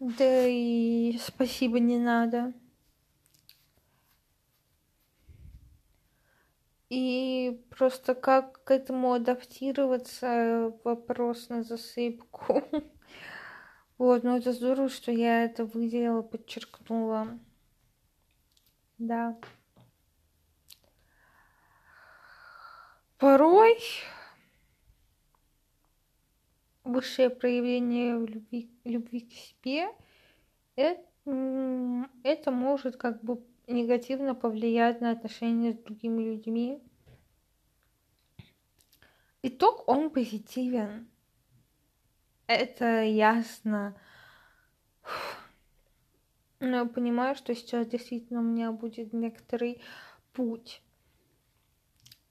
Да 0.00 0.48
и 0.48 1.20
спасибо 1.24 1.78
не 1.78 1.98
надо. 1.98 2.52
И 6.92 7.64
просто 7.70 8.14
как 8.14 8.64
к 8.64 8.70
этому 8.70 9.14
адаптироваться, 9.14 10.74
вопрос 10.84 11.48
на 11.48 11.62
засыпку. 11.62 12.62
Вот, 13.96 14.24
но 14.24 14.36
это 14.36 14.52
здорово, 14.52 14.90
что 14.90 15.10
я 15.10 15.44
это 15.44 15.64
выделила, 15.64 16.20
подчеркнула. 16.22 17.38
Да. 18.98 19.38
Порой 23.16 23.78
высшее 26.84 27.30
проявление 27.30 28.18
любви, 28.18 28.70
любви 28.84 29.20
к 29.20 29.32
себе 29.32 29.88
это, 30.76 31.00
это 32.24 32.50
может 32.50 32.96
как 32.96 33.22
бы 33.22 33.40
негативно 33.66 34.34
повлияет 34.34 35.00
на 35.00 35.10
отношения 35.10 35.72
с 35.72 35.78
другими 35.78 36.22
людьми. 36.22 36.82
Итог, 39.42 39.88
он 39.88 40.10
позитивен. 40.10 41.08
Это 42.46 43.02
ясно. 43.02 43.96
Но 46.60 46.76
я 46.76 46.84
понимаю, 46.84 47.34
что 47.34 47.54
сейчас 47.54 47.86
действительно 47.88 48.40
у 48.40 48.44
меня 48.44 48.70
будет 48.70 49.12
некоторый 49.12 49.80
путь. 50.32 50.82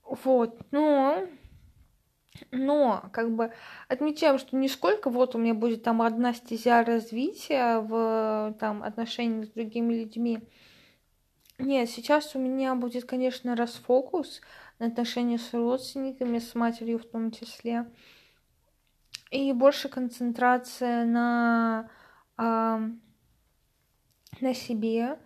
Вот, 0.04 0.60
но 0.72 1.28
но, 2.52 3.10
как 3.12 3.36
бы, 3.36 3.52
отмечаем, 3.88 4.38
что 4.38 4.56
не 4.56 4.67
сколько 4.67 5.10
вот 5.10 5.36
у 5.36 5.38
меня 5.38 5.54
будет 5.54 5.84
там 5.84 6.02
одна 6.02 6.34
стезя 6.34 6.84
развития 6.84 7.80
в 7.80 8.56
там 8.60 8.84
отношениях 8.84 9.46
с 9.46 9.50
другими 9.50 9.94
людьми, 9.94 10.39
нет, 11.62 11.89
сейчас 11.89 12.36
у 12.36 12.39
меня 12.39 12.76
будет, 12.76 13.06
конечно, 13.06 13.56
расфокус 13.56 14.41
на 14.80 14.88
отношения 14.88 15.38
с 15.38 15.54
родственниками, 15.54 16.39
с 16.39 16.56
матерью 16.56 17.00
в 17.00 17.06
том 17.06 17.32
числе. 17.32 17.86
И 19.30 19.54
больше 19.54 19.88
концентрация 19.88 21.06
на, 21.06 21.89
а, 22.38 22.82
на 24.41 24.54
себе, 24.54 25.19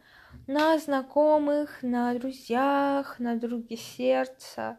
на 0.48 0.78
знакомых, 0.78 1.82
на 1.82 2.14
друзьях, 2.14 3.20
на 3.20 3.36
друге 3.36 3.78
сердца. 3.78 4.78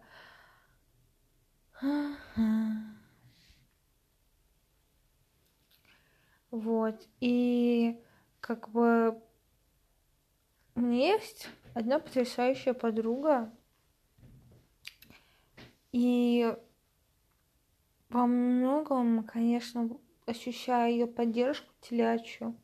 Вот. 6.50 7.06
И 7.20 8.00
как 8.40 8.70
бы 8.70 9.20
у 10.76 10.80
меня 10.80 11.14
есть 11.14 11.48
одна 11.74 11.98
потрясающая 11.98 12.74
подруга, 12.74 13.52
и 15.90 16.54
во 18.10 18.26
многом, 18.26 19.24
конечно, 19.24 19.88
ощущая 20.26 20.90
ее 20.90 21.06
поддержку 21.06 21.72
телячью, 21.80 22.56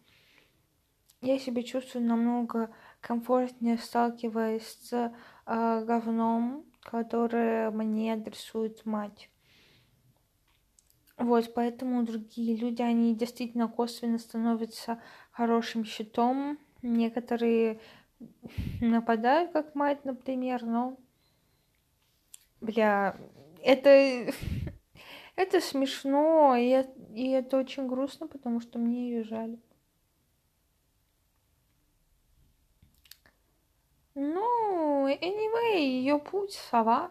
я 1.22 1.38
себя 1.38 1.62
чувствую 1.62 2.04
намного 2.04 2.74
комфортнее, 3.00 3.78
сталкиваясь 3.78 4.66
с 4.66 4.92
э, 4.92 5.84
говном, 5.84 6.64
которое 6.82 7.70
мне 7.70 8.12
адресует 8.12 8.84
мать. 8.84 9.30
Вот, 11.16 11.54
поэтому 11.54 12.02
другие 12.02 12.56
люди, 12.56 12.82
они 12.82 13.14
действительно 13.14 13.68
косвенно 13.68 14.18
становятся 14.18 15.00
хорошим 15.30 15.84
щитом. 15.84 16.58
Некоторые 16.82 17.80
нападаю 18.80 19.50
как 19.50 19.74
мать, 19.74 20.04
например, 20.04 20.64
но... 20.64 20.96
Бля, 22.60 23.16
это... 23.62 23.88
это 25.36 25.60
смешно, 25.60 26.56
и, 26.56 26.84
и 27.14 27.30
это 27.30 27.58
очень 27.58 27.86
грустно, 27.86 28.26
потому 28.26 28.60
что 28.60 28.78
мне 28.78 29.10
ее 29.10 29.24
жаль. 29.24 29.58
Ну, 34.14 35.08
anyway, 35.08 35.78
ее 35.78 36.18
путь 36.18 36.52
сова. 36.52 37.10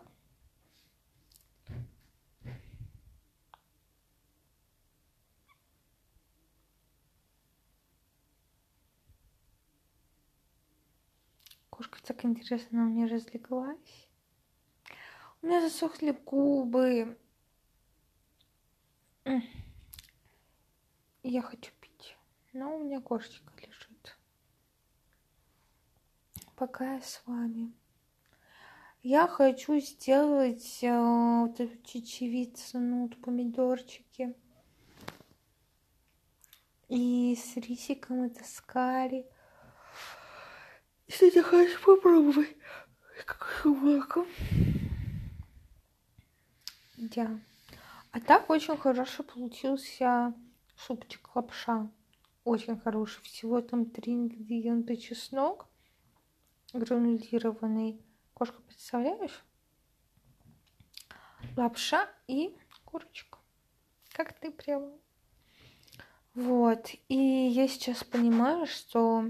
Кошка 11.82 12.00
так 12.04 12.24
интересно 12.26 12.84
мне 12.84 13.08
разлеглась. 13.08 14.08
У 15.42 15.48
меня 15.48 15.62
засохли 15.62 16.12
губы. 16.12 17.18
Я 21.24 21.42
хочу 21.42 21.72
пить, 21.82 22.16
но 22.54 22.76
у 22.76 22.84
меня 22.84 23.02
кошечка 23.02 23.52
лежит. 23.58 24.16
Пока 26.56 26.94
я 26.94 27.02
с 27.02 27.24
вами. 27.26 27.74
Я 29.02 29.28
хочу 29.28 29.80
сделать 29.80 30.84
э, 30.84 30.96
вот 30.96 31.60
эту 31.60 31.84
чечевицу, 31.84 32.78
ну, 32.78 33.08
вот 33.08 33.20
помидорчики. 33.22 34.36
И 36.90 37.36
с 37.36 37.58
рисиком 37.58 38.22
это 38.22 38.44
с 38.44 38.62
карри. 38.62 39.26
Если 41.12 41.30
ты 41.30 41.44
хочешь 41.44 41.82
попробовать, 41.82 42.56
как 43.26 43.66
молоко. 43.66 44.26
Да. 46.96 47.38
А 48.12 48.22
так 48.22 48.50
очень 48.50 48.78
хорошо 48.78 49.24
получился 49.24 50.34
супчик 50.78 51.36
лапша. 51.36 51.92
Очень 52.46 52.80
хороший. 52.80 53.22
Всего 53.24 53.60
там 53.60 53.88
три 53.88 54.14
ингредиента. 54.14 54.96
Чеснок 54.96 55.68
гранулированный. 56.72 58.02
Кошка, 58.34 58.62
представляешь? 58.62 59.44
Лапша 61.58 62.10
и 62.28 62.56
курочка. 62.86 63.38
Как 64.14 64.32
ты 64.40 64.50
прямо. 64.50 64.94
Вот. 66.36 66.92
И 67.10 67.18
я 67.18 67.68
сейчас 67.68 68.02
понимаю, 68.06 68.66
что 68.66 69.26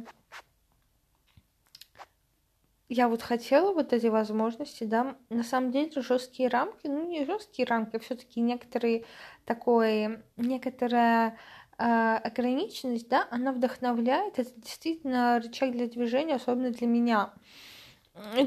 я 2.94 3.08
вот 3.08 3.22
хотела 3.22 3.74
вот 3.74 3.94
эти 3.94 4.08
возможности, 4.08 4.84
да, 4.84 5.16
на 5.30 5.44
самом 5.44 5.72
деле 5.72 5.90
жесткие 6.02 6.50
рамки, 6.50 6.88
ну 6.88 7.08
не 7.08 7.24
жесткие 7.24 7.66
рамки, 7.66 7.96
а 7.96 8.00
все-таки 8.00 8.42
некоторые 8.42 9.06
такое, 9.46 10.26
некоторая 10.36 11.38
э, 11.78 11.84
ограниченность, 11.86 13.08
да, 13.08 13.30
она 13.32 13.54
вдохновляет, 13.54 14.40
это 14.40 14.52
действительно 14.58 15.40
рычаг 15.40 15.72
для 15.72 15.88
движения, 15.88 16.36
особенно 16.36 16.72
для 16.72 16.86
меня. 16.86 17.34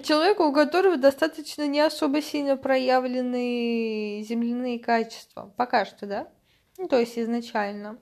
Человека, 0.02 0.42
у 0.42 0.52
которого 0.52 0.98
достаточно 0.98 1.66
не 1.66 1.80
особо 1.80 2.20
сильно 2.20 2.58
проявлены 2.58 4.22
земляные 4.28 4.78
качества, 4.78 5.54
пока 5.56 5.86
что, 5.86 6.04
да, 6.04 6.28
ну 6.76 6.86
то 6.86 7.00
есть 7.00 7.18
изначально. 7.18 7.98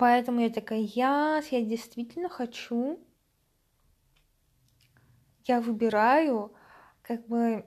Поэтому 0.00 0.40
я 0.40 0.50
такая, 0.50 0.80
я, 0.80 1.40
я 1.48 1.62
действительно 1.62 2.28
хочу 2.28 2.98
я 5.44 5.60
выбираю 5.60 6.52
как 7.02 7.26
бы 7.26 7.66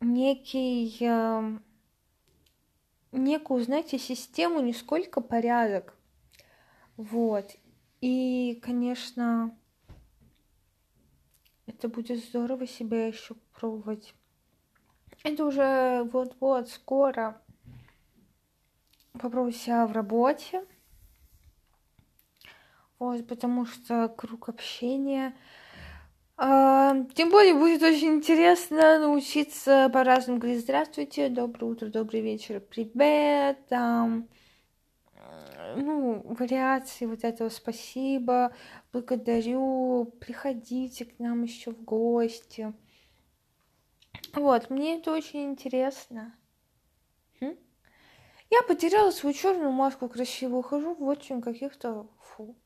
некий, 0.00 0.96
э, 1.00 1.58
некую, 3.12 3.64
знаете, 3.64 3.98
систему, 3.98 4.60
не 4.60 4.72
сколько 4.72 5.20
порядок. 5.20 5.96
Вот. 6.96 7.56
И, 8.00 8.60
конечно, 8.62 9.56
это 11.66 11.88
будет 11.88 12.24
здорово 12.24 12.66
себя 12.66 13.06
еще 13.06 13.34
пробовать. 13.52 14.14
Это 15.22 15.44
уже 15.44 16.04
вот-вот 16.12 16.68
скоро. 16.68 17.40
Попробую 19.12 19.52
себя 19.52 19.86
в 19.86 19.92
работе. 19.92 20.64
Вот, 22.98 23.26
потому 23.26 23.64
что 23.66 24.08
круг 24.08 24.48
общения 24.48 25.34
тем 26.36 27.30
более 27.30 27.54
будет 27.54 27.82
очень 27.82 28.14
интересно 28.14 28.98
научиться 28.98 29.88
по-разному 29.92 30.40
говорить 30.40 30.62
«Здравствуйте», 30.62 31.28
«Доброе 31.28 31.66
утро», 31.66 31.86
«Добрый 31.88 32.22
вечер», 32.22 32.60
«Привет», 32.60 33.64
там, 33.68 34.28
ну, 35.76 36.22
вариации 36.24 37.06
вот 37.06 37.22
этого 37.22 37.50
«Спасибо», 37.50 38.52
«Благодарю», 38.92 40.12
«Приходите 40.20 41.04
к 41.04 41.18
нам 41.20 41.44
еще 41.44 41.70
в 41.70 41.82
гости». 41.84 42.72
Вот, 44.32 44.70
мне 44.70 44.98
это 44.98 45.12
очень 45.12 45.44
интересно. 45.44 46.34
Я 47.40 48.62
потеряла 48.62 49.10
свою 49.10 49.34
черную 49.34 49.72
маску 49.72 50.08
красивую, 50.08 50.62
хожу 50.62 50.94
в 50.94 51.02
очень 51.04 51.40
каких-то 51.40 52.08
фу. 52.20 52.56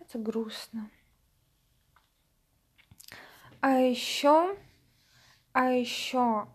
Это 0.00 0.18
грустно. 0.18 0.90
А 3.66 3.78
еще, 3.78 4.58
а 5.54 5.70
еще, 5.70 6.46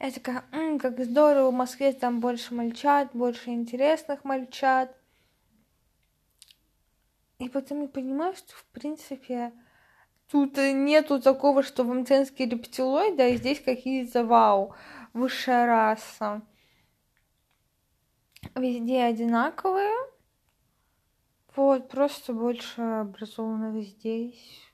я 0.00 0.10
такая, 0.10 0.46
М, 0.50 0.78
как 0.78 0.98
здорово, 1.04 1.50
в 1.50 1.54
Москве 1.54 1.92
там 1.92 2.20
больше 2.20 2.54
мальчат, 2.54 3.10
больше 3.12 3.50
интересных 3.50 4.24
мальчат. 4.24 4.96
И 7.38 7.50
потом 7.50 7.82
я 7.82 7.88
понимаю, 7.88 8.34
что, 8.34 8.54
в 8.54 8.64
принципе, 8.72 9.52
тут 10.30 10.56
нету 10.56 11.20
такого, 11.20 11.62
что 11.62 11.84
в 11.84 11.92
МТНский 11.92 12.48
рептилоид, 12.48 13.16
да, 13.16 13.26
и 13.26 13.36
здесь 13.36 13.60
какие-то 13.60 14.24
вау, 14.24 14.74
высшая 15.12 15.66
раса. 15.66 16.40
Везде 18.54 19.02
одинаковые. 19.02 19.92
Вот, 21.54 21.90
просто 21.90 22.32
больше 22.32 22.80
образованных 22.80 23.84
здесь 23.84 24.65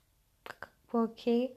окей. 0.95 1.57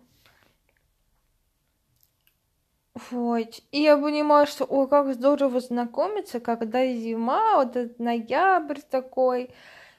Вот. 3.10 3.62
И 3.72 3.82
я 3.82 3.98
понимаю, 3.98 4.48
что 4.48 4.64
ой, 4.66 4.88
как 4.88 5.14
здорово 5.14 5.60
знакомиться, 5.60 6.40
когда 6.40 6.86
зима, 6.88 7.58
вот 7.58 7.76
этот 7.76 8.00
ноябрь 8.00 8.80
такой. 8.80 9.54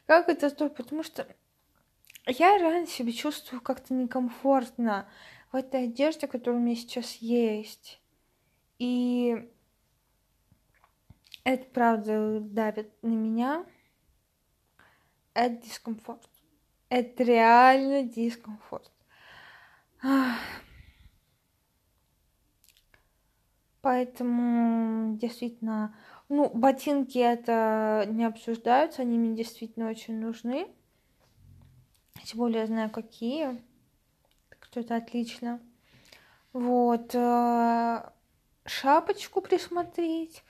Как 0.07 0.29
это 0.29 0.49
здорово, 0.49 0.75
потому 0.75 1.03
что 1.03 1.27
я 2.27 2.57
реально 2.59 2.87
себя 2.87 3.12
чувствую 3.12 3.61
как-то 3.61 3.92
некомфортно 3.92 5.09
в 5.53 5.57
этой 5.57 5.85
одежде, 5.85 6.27
которая 6.27 6.61
у 6.61 6.62
меня 6.62 6.75
сейчас 6.75 7.16
есть. 7.16 8.01
И 8.79 9.49
это 11.44 11.64
правда 11.66 12.40
давит 12.40 12.90
на 13.03 13.14
меня. 13.14 13.66
Это 15.35 15.62
дискомфорт. 15.62 16.29
Это 16.88 17.22
реально 17.22 18.03
дискомфорт. 18.03 18.90
Поэтому 23.83 25.16
действительно, 25.16 25.95
ну, 26.29 26.51
ботинки 26.53 27.19
это 27.19 28.05
не 28.09 28.25
обсуждаются, 28.25 29.03
они 29.03 29.16
мне 29.16 29.37
действительно 29.37 29.88
очень 29.88 30.19
нужны. 30.19 30.66
Тем 32.25 32.38
более 32.38 32.62
я 32.62 32.66
знаю, 32.66 32.90
какие. 32.90 33.62
Так 34.49 34.64
что 34.64 34.81
это 34.81 34.97
отлично. 34.97 35.61
Вот. 36.53 37.14
Э, 37.14 38.11
шапочку 38.64 39.40
присмотреть. 39.40 40.42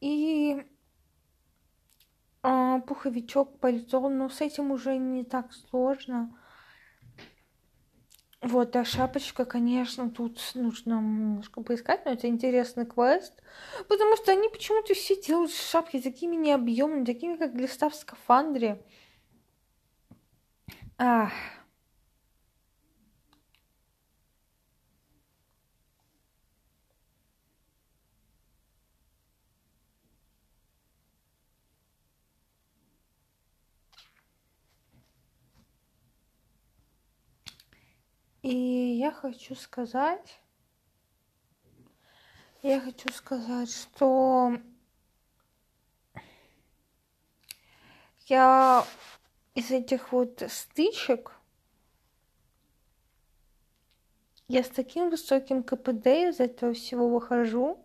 И 0.00 0.64
э, 2.42 2.80
пуховичок, 2.86 3.58
пальто. 3.58 4.08
Но 4.08 4.30
с 4.30 4.40
этим 4.40 4.70
уже 4.70 4.96
не 4.96 5.24
так 5.24 5.52
сложно. 5.52 6.34
Вот, 8.42 8.74
а 8.74 8.84
шапочка, 8.84 9.44
конечно, 9.44 10.10
тут 10.10 10.40
нужно 10.54 10.94
немножко 10.94 11.62
поискать, 11.62 12.04
но 12.04 12.10
это 12.10 12.26
интересный 12.26 12.86
квест, 12.86 13.32
потому 13.88 14.16
что 14.16 14.32
они 14.32 14.48
почему-то 14.48 14.94
все 14.94 15.20
делают 15.20 15.52
шапки 15.52 16.00
такими 16.00 16.34
необъемными, 16.34 17.04
такими, 17.04 17.36
как 17.36 17.54
глиста 17.54 17.88
в 17.88 17.94
скафандре. 17.94 18.84
Ах. 20.98 21.32
И 38.42 38.54
я 38.54 39.12
хочу 39.12 39.54
сказать, 39.54 40.40
я 42.62 42.80
хочу 42.80 43.12
сказать, 43.12 43.70
что 43.70 44.58
я 48.26 48.84
из 49.54 49.70
этих 49.70 50.12
вот 50.12 50.42
стычек 50.48 51.32
я 54.48 54.62
с 54.62 54.68
таким 54.68 55.08
высоким 55.08 55.62
КПД 55.62 56.06
из 56.08 56.38
этого 56.40 56.74
всего 56.74 57.08
выхожу. 57.08 57.82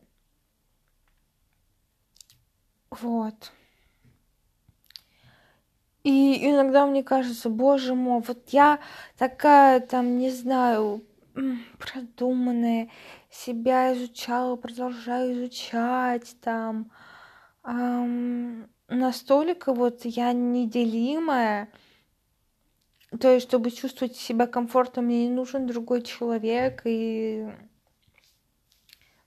Вот. 2.89 3.53
И 6.07 6.49
иногда 6.49 6.85
мне 6.85 7.03
кажется, 7.03 7.49
боже 7.49 7.93
мой, 7.93 8.23
вот 8.25 8.47
я 8.51 8.79
такая 9.17 9.81
там, 9.81 10.17
не 10.17 10.31
знаю, 10.31 11.03
продуманная, 11.79 12.89
себя 13.29 13.93
изучала, 13.93 14.55
продолжаю 14.55 15.33
изучать 15.33 16.37
там. 16.39 16.91
Эм, 17.65 18.69
настолько 18.87 19.73
вот 19.73 20.05
я 20.05 20.31
неделимая, 20.31 21.67
то 23.19 23.29
есть, 23.29 23.45
чтобы 23.45 23.71
чувствовать 23.71 24.15
себя 24.15 24.47
комфортно, 24.47 25.01
мне 25.01 25.27
не 25.27 25.33
нужен 25.33 25.67
другой 25.67 26.03
человек, 26.03 26.83
и 26.85 27.49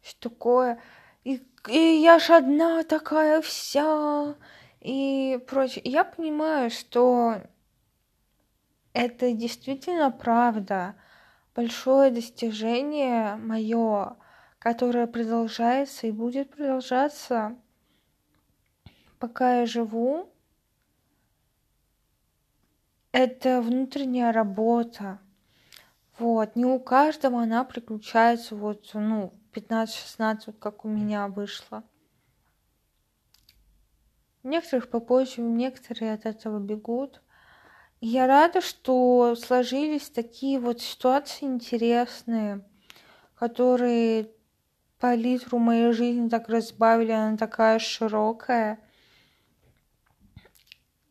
что 0.02 0.30
такое. 0.30 0.80
И, 1.24 1.42
и 1.68 1.78
я 2.02 2.18
ж 2.18 2.30
одна 2.30 2.84
такая 2.84 3.42
вся, 3.42 4.34
и 4.80 5.38
прочее. 5.46 5.82
Я 5.84 6.04
понимаю, 6.04 6.70
что 6.70 7.42
это 8.92 9.32
действительно 9.32 10.10
правда, 10.10 10.96
большое 11.54 12.10
достижение 12.10 13.36
мое, 13.36 14.16
которое 14.58 15.06
продолжается 15.06 16.06
и 16.06 16.12
будет 16.12 16.50
продолжаться, 16.50 17.56
пока 19.18 19.60
я 19.60 19.66
живу. 19.66 20.32
Это 23.12 23.60
внутренняя 23.60 24.32
работа. 24.32 25.18
Вот, 26.18 26.54
не 26.54 26.64
у 26.64 26.78
каждого 26.78 27.42
она 27.42 27.64
приключается 27.64 28.54
вот, 28.54 28.90
ну, 28.94 29.32
15-16, 29.52 30.42
вот 30.46 30.58
как 30.58 30.84
у 30.84 30.88
меня 30.88 31.28
вышло. 31.28 31.82
Некоторых 34.42 34.88
попозже, 34.88 35.42
некоторые 35.42 36.14
от 36.14 36.24
этого 36.24 36.58
бегут. 36.58 37.20
Я 38.00 38.26
рада, 38.26 38.62
что 38.62 39.34
сложились 39.36 40.08
такие 40.08 40.58
вот 40.58 40.80
ситуации 40.80 41.44
интересные, 41.44 42.64
которые 43.34 44.30
палитру 44.98 45.58
моей 45.58 45.92
жизни 45.92 46.28
так 46.28 46.48
разбавили, 46.48 47.12
она 47.12 47.36
такая 47.36 47.78
широкая. 47.78 48.80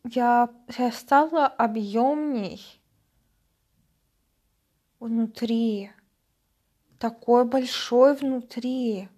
Я, 0.03 0.49
я 0.77 0.91
стала 0.91 1.45
объемней 1.45 2.81
внутри, 4.99 5.91
такой 6.97 7.45
большой 7.45 8.15
внутри. 8.15 9.09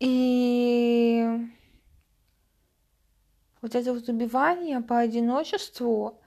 И 0.00 1.24
вот 3.60 3.74
это 3.74 3.92
вот 3.92 4.08
убивание 4.08 4.80
по 4.80 4.98
одиночеству, 4.98 6.20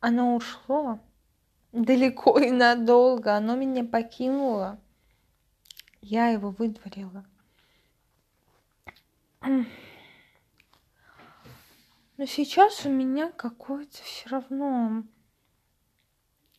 оно 0.00 0.34
ушло 0.34 0.98
далеко 1.72 2.38
и 2.40 2.50
надолго, 2.50 3.36
оно 3.36 3.54
меня 3.54 3.84
покинуло. 3.84 4.80
Я 6.00 6.28
его 6.28 6.50
выдворила. 6.50 7.24
Но 12.16 12.24
сейчас 12.24 12.86
у 12.86 12.90
меня 12.90 13.30
какое-то 13.30 14.02
все 14.02 14.28
равно 14.30 15.04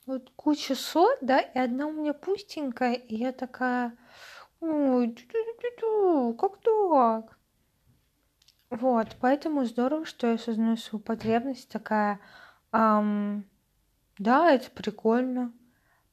вот 0.07 0.31
куча 0.35 0.73
сот, 0.73 1.19
да, 1.21 1.39
и 1.39 1.59
одна 1.59 1.85
у 1.87 1.91
меня 1.91 2.13
пустенькая, 2.13 2.93
и 2.93 3.15
я 3.17 3.33
такая, 3.33 3.95
ой, 4.61 5.13
как 6.39 6.61
так? 6.61 7.37
Вот, 8.69 9.17
поэтому 9.19 9.65
здорово, 9.65 10.05
что 10.05 10.27
я 10.27 10.33
осознаю 10.33 10.77
свою 10.77 11.03
потребность 11.03 11.69
такая, 11.69 12.19
ам, 12.71 13.45
да, 14.17 14.51
это 14.51 14.71
прикольно. 14.71 15.53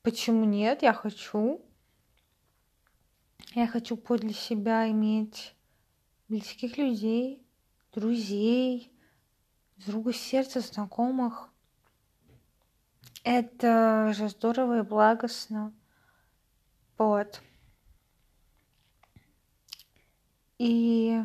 Почему 0.02 0.44
нет? 0.44 0.82
Я 0.82 0.92
хочу. 0.92 1.64
Я 3.54 3.66
хочу 3.66 3.96
подле 3.96 4.34
себя 4.34 4.90
иметь 4.90 5.54
близких 6.28 6.76
людей, 6.76 7.46
друзей, 7.92 8.92
друга 9.76 10.12
сердца, 10.12 10.60
знакомых. 10.60 11.53
Это 13.24 14.12
же 14.14 14.28
здорово 14.28 14.80
и 14.80 14.82
благостно. 14.82 15.72
Вот. 16.98 17.40
И 20.58 21.20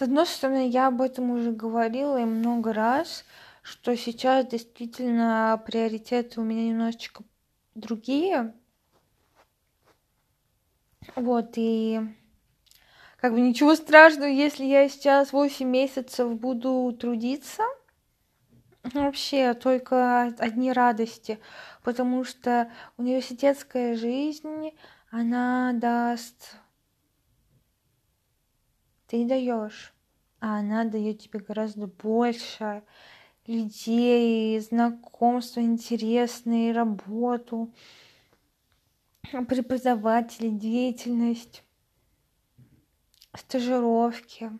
С 0.00 0.02
одной 0.02 0.26
стороны, 0.26 0.66
я 0.66 0.86
об 0.86 1.02
этом 1.02 1.30
уже 1.30 1.52
говорила 1.52 2.18
и 2.18 2.24
много 2.24 2.72
раз, 2.72 3.26
что 3.60 3.94
сейчас 3.98 4.46
действительно 4.46 5.62
приоритеты 5.66 6.40
у 6.40 6.42
меня 6.42 6.70
немножечко 6.70 7.22
другие. 7.74 8.54
Вот, 11.16 11.52
и 11.56 12.00
как 13.18 13.34
бы 13.34 13.42
ничего 13.42 13.74
страшного, 13.74 14.28
если 14.28 14.64
я 14.64 14.88
сейчас 14.88 15.34
8 15.34 15.68
месяцев 15.68 16.34
буду 16.34 16.96
трудиться. 16.98 17.62
Вообще, 18.82 19.54
только 19.54 20.22
одни 20.38 20.72
радости, 20.72 21.38
потому 21.82 22.24
что 22.24 22.70
университетская 22.96 23.94
жизнь, 23.94 24.72
она 25.10 25.72
даст 25.74 26.56
ты 29.10 29.26
даешь, 29.26 29.92
а 30.38 30.60
она 30.60 30.84
дает 30.84 31.18
тебе 31.18 31.40
гораздо 31.40 31.88
больше 31.88 32.84
людей, 33.44 34.58
знакомства 34.60 35.60
интересные, 35.60 36.72
работу, 36.72 37.74
преподавателей, 39.48 40.52
деятельность, 40.52 41.64
стажировки. 43.34 44.52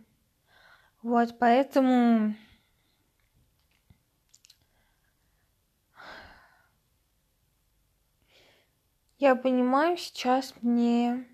Вот, 1.02 1.38
поэтому 1.38 2.35
я 9.20 9.37
понимаю, 9.37 9.98
сейчас 9.98 10.54
мне 10.62 11.26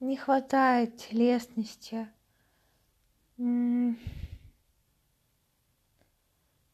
не 0.00 0.18
хватает 0.18 0.98
телесности, 0.98 2.08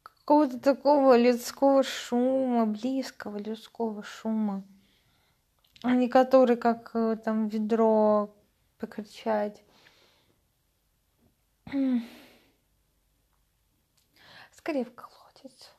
какого-то 0.03 0.59
такого 0.59 1.17
людского 1.17 1.85
шума, 1.85 2.67
близкого 2.67 3.39
людского 3.39 4.03
шума, 4.03 4.65
а 5.85 5.95
не 5.95 6.09
который 6.09 6.57
как 6.57 6.91
э, 6.95 7.17
там 7.17 7.47
ведро 7.47 8.35
покричать. 8.79 9.63
Скорее 14.51 14.85
в 14.85 14.93
колодец. 14.93 15.73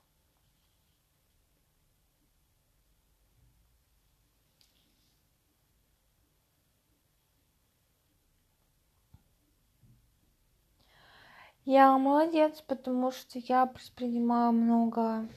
Я 11.65 11.97
молодец, 11.97 12.61
потому 12.61 13.11
что 13.11 13.39
я 13.39 13.65
предпринимаю 13.65 14.51
много 14.51 15.27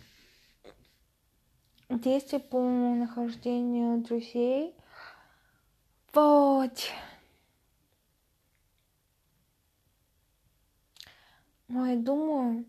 действий 1.89 2.41
по 2.41 2.61
нахождению 2.61 4.03
друзей. 4.03 4.75
Вот. 6.13 6.91
Но 11.69 11.87
я 11.87 11.97
думаю, 11.97 12.65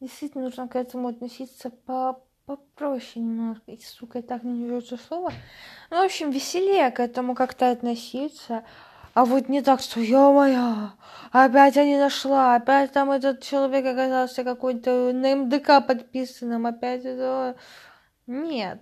действительно 0.00 0.44
нужно 0.44 0.68
к 0.68 0.76
этому 0.76 1.08
относиться 1.08 1.70
по 1.70 2.22
попроще 2.44 3.24
немножко. 3.24 3.70
И, 3.70 3.80
сука, 3.80 4.18
я 4.18 4.22
так 4.22 4.42
не 4.42 4.66
это 4.66 4.96
слово. 4.96 5.32
Ну, 5.90 5.96
в 6.02 6.04
общем, 6.04 6.30
веселее 6.30 6.90
к 6.90 6.98
этому 6.98 7.34
как-то 7.34 7.70
относиться. 7.70 8.64
А 9.20 9.26
вот 9.26 9.50
не 9.50 9.60
так, 9.60 9.80
что 9.82 10.00
ё-моё, 10.00 10.92
опять 11.30 11.76
я 11.76 11.84
не 11.84 11.98
нашла, 11.98 12.54
опять 12.54 12.92
там 12.92 13.10
этот 13.10 13.42
человек 13.42 13.84
оказался 13.84 14.44
какой-то 14.44 15.12
на 15.12 15.34
МДК 15.36 15.86
подписанным, 15.86 16.64
опять 16.64 17.04
это... 17.04 17.54
Нет. 18.26 18.80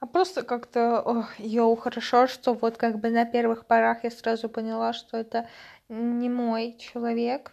А 0.00 0.06
просто 0.06 0.42
как-то, 0.42 1.00
ох, 1.00 1.38
йоу, 1.38 1.74
хорошо, 1.76 2.26
что 2.26 2.52
вот 2.52 2.76
как 2.76 2.98
бы 2.98 3.08
на 3.08 3.24
первых 3.24 3.64
порах 3.66 4.04
я 4.04 4.10
сразу 4.10 4.50
поняла, 4.50 4.92
что 4.92 5.16
это 5.16 5.48
не 5.88 6.28
мой 6.28 6.76
человек. 6.78 7.52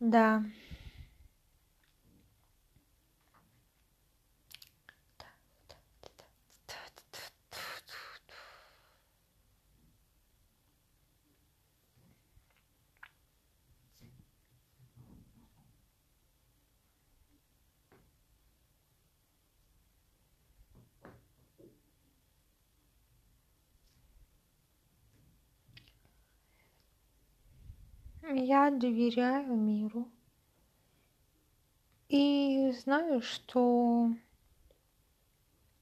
Да. 0.00 0.42
Я 28.34 28.70
доверяю 28.70 29.54
миру. 29.56 30.06
И 32.08 32.72
знаю, 32.82 33.22
что 33.22 34.10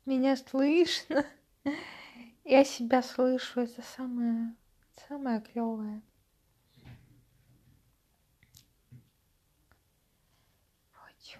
меня 0.04 0.36
слышно. 0.36 1.26
Я 2.44 2.62
себя 2.62 3.02
слышу, 3.02 3.62
это 3.62 3.82
самое, 3.82 4.54
самое 5.08 5.40
клевое. 5.40 6.00
Вот. 10.94 11.38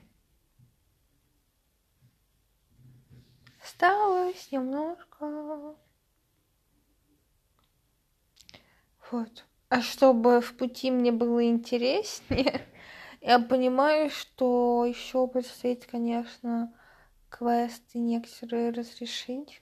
Осталось 3.63 4.51
немножко. 4.51 5.77
Вот. 9.13 9.47
А 9.69 9.81
чтобы 9.83 10.41
в 10.41 10.57
пути 10.57 10.91
мне 10.91 11.11
было 11.11 11.45
интереснее, 11.45 12.63
я 13.21 13.39
понимаю, 13.41 14.11
что 14.11 14.85
еще 14.87 15.27
предстоит, 15.27 15.87
конечно, 15.87 16.73
квесты 17.29 17.99
некоторые 17.99 18.71
разрешить. 18.71 19.61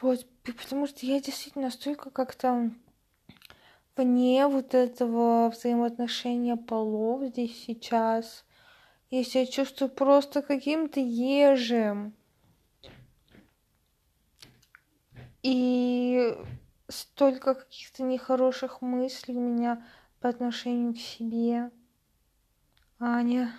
Вот, 0.00 0.24
потому 0.44 0.86
что 0.86 1.04
я 1.04 1.20
действительно 1.20 1.66
настолько 1.66 2.10
как-то 2.10 2.70
вне 3.96 4.46
вот 4.46 4.74
этого 4.74 5.50
взаимоотношения 5.50 6.56
полов 6.56 7.24
здесь 7.24 7.64
сейчас. 7.66 8.44
Я 9.10 9.24
себя 9.24 9.44
чувствую 9.44 9.90
просто 9.90 10.40
каким-то 10.40 11.00
ежем. 11.00 12.14
И 15.42 16.34
столько 16.88 17.54
каких-то 17.54 18.02
нехороших 18.02 18.82
мыслей 18.82 19.36
у 19.36 19.40
меня 19.40 19.86
по 20.20 20.28
отношению 20.28 20.94
к 20.94 20.98
себе. 20.98 21.70
Аня. 22.98 23.52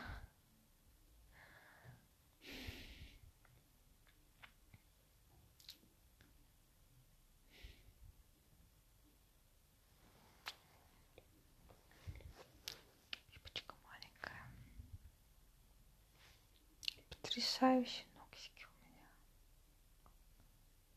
потрясающие 17.30 18.06
ногтики 18.18 18.66
у 18.66 18.86
меня. 18.86 19.08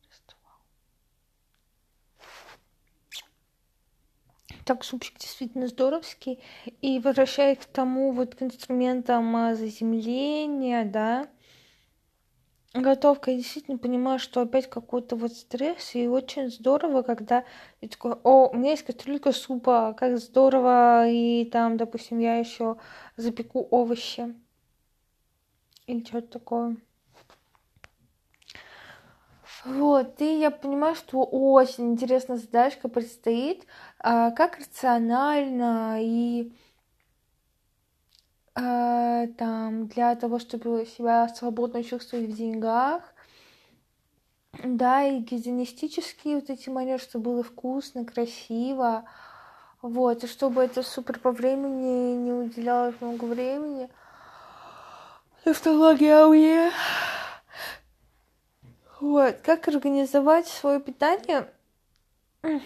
Растувал. 0.09 0.61
Так, 4.65 4.85
супчик 4.85 5.19
действительно 5.19 5.67
здоровский. 5.67 6.39
И 6.81 7.01
возвращаясь 7.01 7.59
к 7.59 7.65
тому, 7.65 8.13
вот 8.13 8.35
к 8.35 8.43
инструментам 8.43 9.35
а, 9.35 9.55
заземления, 9.55 10.85
да, 10.85 11.29
готовка, 12.73 13.31
я 13.31 13.39
действительно 13.39 13.79
понимаю, 13.79 14.19
что 14.19 14.41
опять 14.41 14.71
какой-то 14.71 15.17
вот 15.17 15.33
стресс, 15.33 15.95
и 15.95 16.07
очень 16.07 16.51
здорово, 16.51 17.03
когда 17.03 17.45
я 17.81 17.89
такой, 17.89 18.13
о, 18.23 18.49
у 18.49 18.57
меня 18.57 18.71
есть 18.71 18.85
кастрюлька 18.85 19.33
супа, 19.33 19.95
как 19.95 20.19
здорово, 20.19 21.09
и 21.09 21.45
там, 21.47 21.77
допустим, 21.77 22.19
я 22.19 22.37
еще 22.37 22.77
запеку 23.17 23.67
овощи 23.71 24.35
или 25.87 26.05
что-то 26.05 26.39
такое. 26.39 26.77
Вот, 29.65 30.21
и 30.21 30.41
я 30.41 30.51
понимаю, 30.51 30.95
что 30.95 31.23
очень 31.23 31.93
интересная 31.93 32.37
задачка 32.37 32.89
предстоит, 32.89 33.65
а, 33.99 34.33
как 34.33 34.59
рационально 34.59 35.99
и 36.01 36.53
а, 38.55 39.29
там 39.39 39.87
для 39.87 40.17
того, 40.17 40.41
чтобы 40.41 40.87
себя 40.87 41.29
свободно 41.29 41.85
чувствовать 41.85 42.29
в 42.29 42.37
деньгах, 42.37 43.03
да, 44.65 45.05
и 45.05 45.21
гигиенистические 45.21 46.37
вот 46.37 46.51
эти 46.51 46.69
манеры, 46.69 46.99
чтобы 46.99 47.31
было 47.31 47.43
вкусно, 47.45 48.05
красиво, 48.05 49.05
вот, 49.81 50.25
и 50.25 50.27
чтобы 50.27 50.63
это 50.65 50.83
супер 50.83 51.21
по 51.21 51.31
времени 51.31 52.15
не 52.17 52.33
уделялось 52.33 52.97
много 53.01 53.25
времени– 53.27 53.89
Тавтология. 55.45 56.71
Вот, 59.03 59.41
как 59.41 59.67
организовать 59.67 60.47
свое 60.47 60.81
питание? 60.81 61.53
Так 62.41 62.61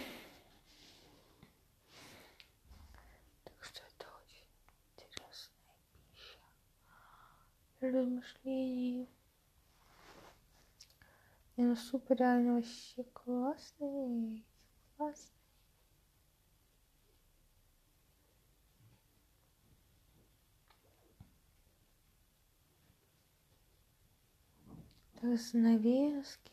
что 3.62 3.80
это 3.80 4.06
очень 4.20 4.46
интересная 4.92 5.78
пища. 6.12 6.38
Размышлений. 7.80 9.08
И 11.56 11.62
ну 11.62 11.74
супер 11.74 12.16
реально 12.18 12.56
вообще 12.56 13.02
классный. 13.14 14.44
Классный. 14.98 15.35
Занавески. 25.34 26.52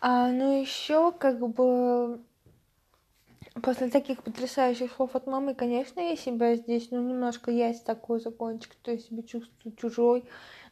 А, 0.00 0.28
ну 0.28 0.60
еще 0.60 1.12
как 1.12 1.38
бы 1.38 2.20
после 3.62 3.88
таких 3.88 4.22
потрясающих 4.22 4.92
слов 4.92 5.14
от 5.14 5.26
мамы, 5.26 5.54
конечно, 5.54 6.00
я 6.00 6.16
себя 6.16 6.54
здесь, 6.54 6.90
ну, 6.90 7.02
немножко 7.06 7.50
есть 7.50 7.84
такой 7.84 8.20
закончик, 8.20 8.72
что 8.72 8.92
я 8.92 8.98
себя 8.98 9.22
чувствую 9.22 9.74
чужой, 9.76 10.24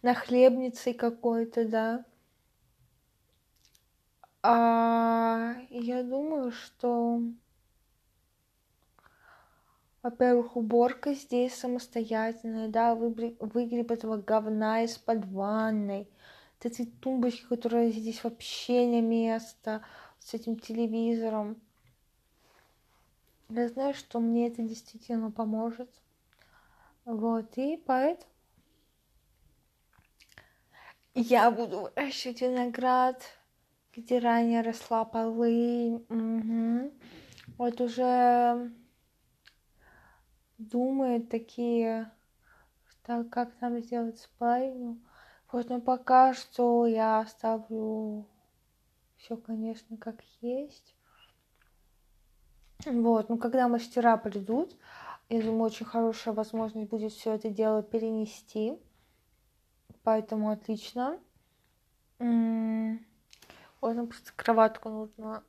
нахлебницей 0.03 0.95
какой-то, 0.95 1.69
да. 1.69 2.05
А 4.43 5.55
я 5.69 6.03
думаю, 6.03 6.53
что 6.53 7.21
во-первых, 10.03 10.57
уборка 10.57 11.13
здесь 11.13 11.55
самостоятельная, 11.55 12.69
да, 12.69 12.95
выгреб 12.95 13.91
этого 13.91 14.17
говна 14.17 14.83
из-под 14.85 15.27
ванной, 15.27 16.09
вот 16.63 16.73
эти 16.73 16.85
тумбочки, 16.85 17.47
которые 17.47 17.91
здесь 17.91 18.23
вообще 18.23 18.87
не 18.87 19.01
место, 19.01 19.83
с 20.19 20.35
этим 20.35 20.59
телевизором. 20.59 21.61
Я 23.49 23.69
знаю, 23.69 23.95
что 23.95 24.21
мне 24.21 24.49
это 24.49 24.63
действительно 24.63 25.31
поможет. 25.31 25.91
Вот, 27.07 27.57
и 27.57 27.83
поэтому 27.85 28.31
я 31.15 31.51
буду 31.51 31.81
выращивать 31.81 32.43
виноград, 32.43 33.23
где 33.97 34.19
ранее 34.19 34.61
росла 34.61 35.05
полынь. 35.05 36.05
Угу. 36.09 36.93
Вот 37.57 37.81
уже 37.81 38.71
думает 40.59 41.29
такие, 41.31 42.11
что 42.87 43.25
как 43.25 43.59
нам 43.61 43.81
сделать 43.81 44.19
спальню. 44.19 45.01
Но 45.53 45.81
пока 45.81 46.33
что 46.33 46.87
я 46.87 47.21
оставлю 47.21 48.27
все, 49.17 49.37
конечно, 49.37 49.97
как 49.97 50.17
есть. 50.41 50.95
Вот, 52.87 53.29
ну 53.29 53.37
когда 53.37 53.69
мастера 53.69 54.17
придут, 54.17 54.77
я 55.29 55.43
думаю, 55.43 55.65
очень 55.65 55.87
хорошая 55.87 56.35
возможность 56.35 56.89
будет 56.89 57.13
все 57.13 57.35
это 57.35 57.51
дело 57.51 57.83
перенести. 57.83 58.79
Поэтому 60.03 60.51
отлично. 60.51 61.19
Вот, 62.19 63.95
ну, 63.95 64.07
просто 64.07 64.33
кроватку 64.37 64.89
нужно 64.89 65.43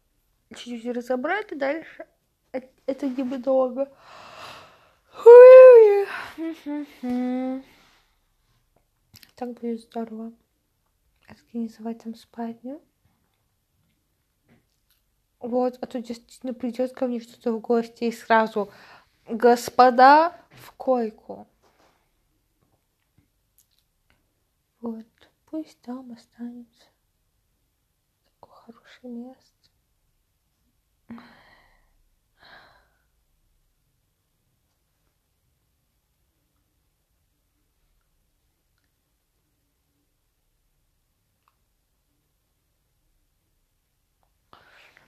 чуть-чуть 0.49 0.95
разобрать, 0.95 1.52
и 1.52 1.56
дальше 1.56 2.08
это 2.52 3.08
недолго. 3.08 3.91
Так 9.42 9.54
будет 9.54 9.82
здорово. 9.82 10.32
Организовать 11.28 12.04
там 12.04 12.14
спальню. 12.14 12.80
Вот, 15.39 15.80
а 15.82 15.88
то 15.88 16.00
действительно 16.00 16.54
придет 16.54 16.94
ко 16.94 17.08
мне 17.08 17.20
что-то 17.20 17.52
в 17.52 17.60
гости 17.60 18.04
и 18.04 18.12
сразу 18.12 18.72
господа 19.28 20.39
в 20.52 20.72
койку. 20.74 21.48
Вот, 24.80 25.08
пусть 25.48 25.82
там 25.82 26.12
останется. 26.12 26.86
Такое 28.39 28.54
хорошее 28.54 29.12
место. 29.12 29.70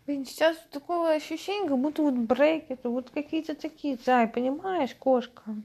Блин, 0.06 0.26
сейчас 0.26 0.58
такое 0.70 1.16
ощущение, 1.16 1.70
как 1.70 1.80
будто 1.80 2.02
вот 2.02 2.16
брекеты, 2.16 2.90
вот 2.90 3.10
какие-то 3.10 3.56
такие, 3.56 3.98
зай, 3.98 4.28
понимаешь, 4.28 4.94
кошка? 4.96 5.56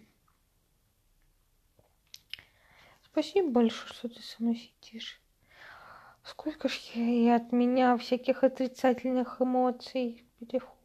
Спасибо 3.03 3.51
большое, 3.51 3.93
что 3.93 4.09
ты 4.09 4.22
со 4.22 4.41
мной 4.41 4.72
сидишь. 4.80 5.20
Сколько 6.22 6.68
ж 6.68 6.78
и 6.95 7.28
от 7.28 7.51
меня 7.51 7.97
всяких 7.97 8.45
отрицательных 8.45 9.41
эмоций 9.41 10.24
переходит. 10.39 10.78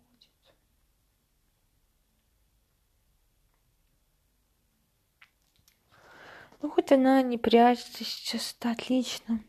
Ну, 6.62 6.72
хоть 6.72 6.92
она 6.92 7.22
не 7.22 7.38
прячется 7.38 8.04
сейчас, 8.04 8.56
это 8.58 8.72
отлично. 8.72 9.44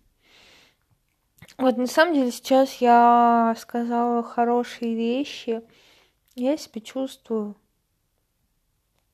Вот, 1.56 1.76
на 1.76 1.86
самом 1.86 2.14
деле, 2.14 2.32
сейчас 2.32 2.74
я 2.76 3.54
сказала 3.58 4.22
хорошие 4.22 4.94
вещи. 4.94 5.62
Я 6.34 6.56
себя 6.56 6.80
чувствую 6.80 7.56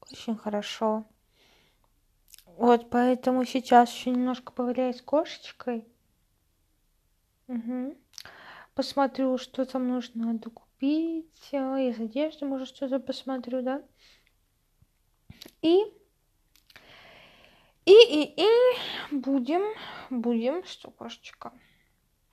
очень 0.01 0.37
хорошо. 0.37 1.05
Вот, 2.57 2.91
поэтому 2.91 3.45
сейчас 3.45 3.93
еще 3.93 4.11
немножко 4.11 4.53
погуляю 4.53 4.95
с 4.95 5.03
кошечкой. 5.03 5.87
Угу. 7.49 7.97
Посмотрю, 8.75 9.39
что 9.39 9.65
там 9.65 9.89
нужно 9.89 10.35
докупить. 10.35 11.51
А, 11.53 11.79
из 11.79 12.01
одежды, 12.01 12.47
может, 12.47 12.69
что-то 12.69 13.01
посмотрю, 13.01 13.63
да? 13.63 13.83
И 15.63 15.85
и, 17.87 17.93
и, 17.93 18.35
и 18.37 19.17
будем, 19.17 19.63
будем, 20.11 20.65
что, 20.65 20.91
кошечка, 20.91 21.53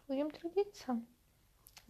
будем 0.08 0.32
трудиться. 0.32 1.02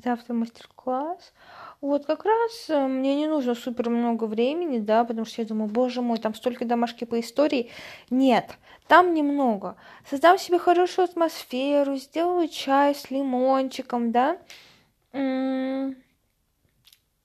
Завтра 0.03 0.33
мастер-класс. 0.33 1.33
Вот 1.81 2.05
как 2.05 2.23
раз 2.25 2.69
э, 2.69 2.87
мне 2.87 3.15
не 3.15 3.27
нужно 3.27 3.55
супер 3.55 3.89
много 3.89 4.25
времени, 4.25 4.77
да, 4.77 5.03
потому 5.03 5.25
что 5.25 5.41
я 5.41 5.47
думаю, 5.47 5.69
боже 5.69 6.01
мой, 6.01 6.19
там 6.19 6.35
столько 6.35 6.65
домашки 6.65 7.05
по 7.05 7.19
истории. 7.19 7.71
Нет, 8.11 8.57
там 8.87 9.13
немного. 9.15 9.75
Создам 10.07 10.37
себе 10.37 10.59
хорошую 10.59 11.05
атмосферу, 11.05 11.95
сделаю 11.95 12.47
чай 12.47 12.93
с 12.93 13.09
лимончиком, 13.09 14.11
да. 14.11 14.37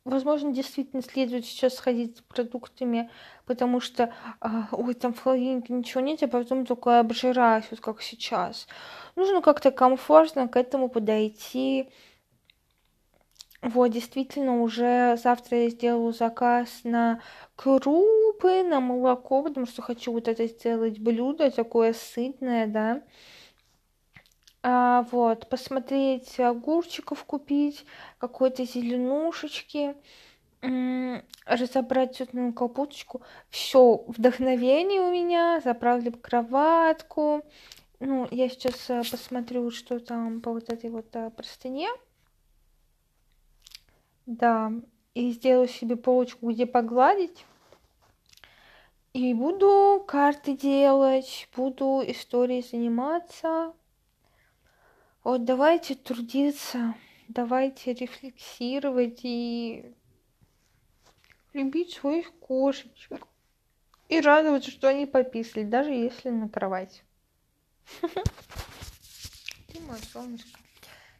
Возможно, 0.04 0.52
действительно 0.52 1.00
следует 1.00 1.46
сейчас 1.46 1.76
сходить 1.76 2.16
с 2.16 2.20
продуктами, 2.22 3.08
потому 3.46 3.80
что, 3.80 4.12
а, 4.40 4.66
ой, 4.72 4.94
там 4.94 5.14
в 5.14 5.20
холодильнике 5.20 5.72
ничего 5.72 6.00
нет, 6.00 6.20
а 6.24 6.28
потом 6.28 6.66
только 6.66 6.98
обжираюсь, 6.98 7.66
вот 7.70 7.78
как 7.78 8.02
сейчас. 8.02 8.66
Нужно 9.14 9.42
как-то 9.42 9.70
комфортно 9.70 10.48
к 10.48 10.56
этому 10.56 10.88
подойти. 10.88 11.88
Вот, 13.62 13.92
действительно, 13.92 14.60
уже 14.60 15.16
завтра 15.22 15.58
я 15.64 15.70
сделаю 15.70 16.12
заказ 16.12 16.80
на 16.82 17.20
крупы, 17.54 18.64
на 18.64 18.80
молоко, 18.80 19.44
потому 19.44 19.66
что 19.66 19.82
хочу 19.82 20.10
вот 20.10 20.26
это 20.26 20.48
сделать 20.48 20.98
блюдо 20.98 21.48
такое 21.52 21.92
сытное, 21.92 22.66
да. 22.66 23.02
А, 24.62 25.02
вот, 25.10 25.48
посмотреть 25.48 26.38
огурчиков 26.38 27.24
купить, 27.24 27.84
какой-то 28.18 28.64
зеленушечки, 28.64 29.96
разобрать 31.46 32.16
цветную 32.16 32.52
капусточку. 32.52 33.22
Все, 33.50 34.04
вдохновение 34.06 35.00
у 35.00 35.10
меня, 35.12 35.60
заправлю 35.64 36.12
кроватку. 36.12 37.42
Ну, 37.98 38.28
я 38.30 38.48
сейчас 38.48 38.90
э, 38.90 39.02
посмотрю, 39.08 39.70
что 39.70 39.98
там 40.00 40.40
по 40.40 40.52
вот 40.52 40.72
этой 40.72 40.90
вот 40.90 41.14
э, 41.14 41.30
простыне. 41.30 41.88
Да, 44.26 44.72
и 45.14 45.32
сделаю 45.32 45.68
себе 45.68 45.96
полочку, 45.96 46.50
где 46.50 46.66
погладить. 46.66 47.44
И 49.12 49.34
буду 49.34 50.02
карты 50.06 50.56
делать, 50.56 51.48
буду 51.54 52.02
историей 52.06 52.62
заниматься. 52.62 53.72
Вот 55.24 55.44
давайте 55.44 55.94
трудиться, 55.94 56.94
давайте 57.28 57.92
рефлексировать 57.92 59.20
и 59.22 59.94
любить 61.52 61.92
своих 61.92 62.32
кошечек. 62.40 63.26
И 64.08 64.20
радоваться, 64.20 64.70
что 64.70 64.88
они 64.88 65.06
пописали, 65.06 65.64
даже 65.64 65.90
если 65.90 66.30
на 66.30 66.48
кровать. 66.48 67.04
Ты 68.00 69.80
мой 69.80 69.98
солнышко. 70.12 70.58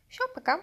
Все, 0.08 0.24
пока. 0.34 0.62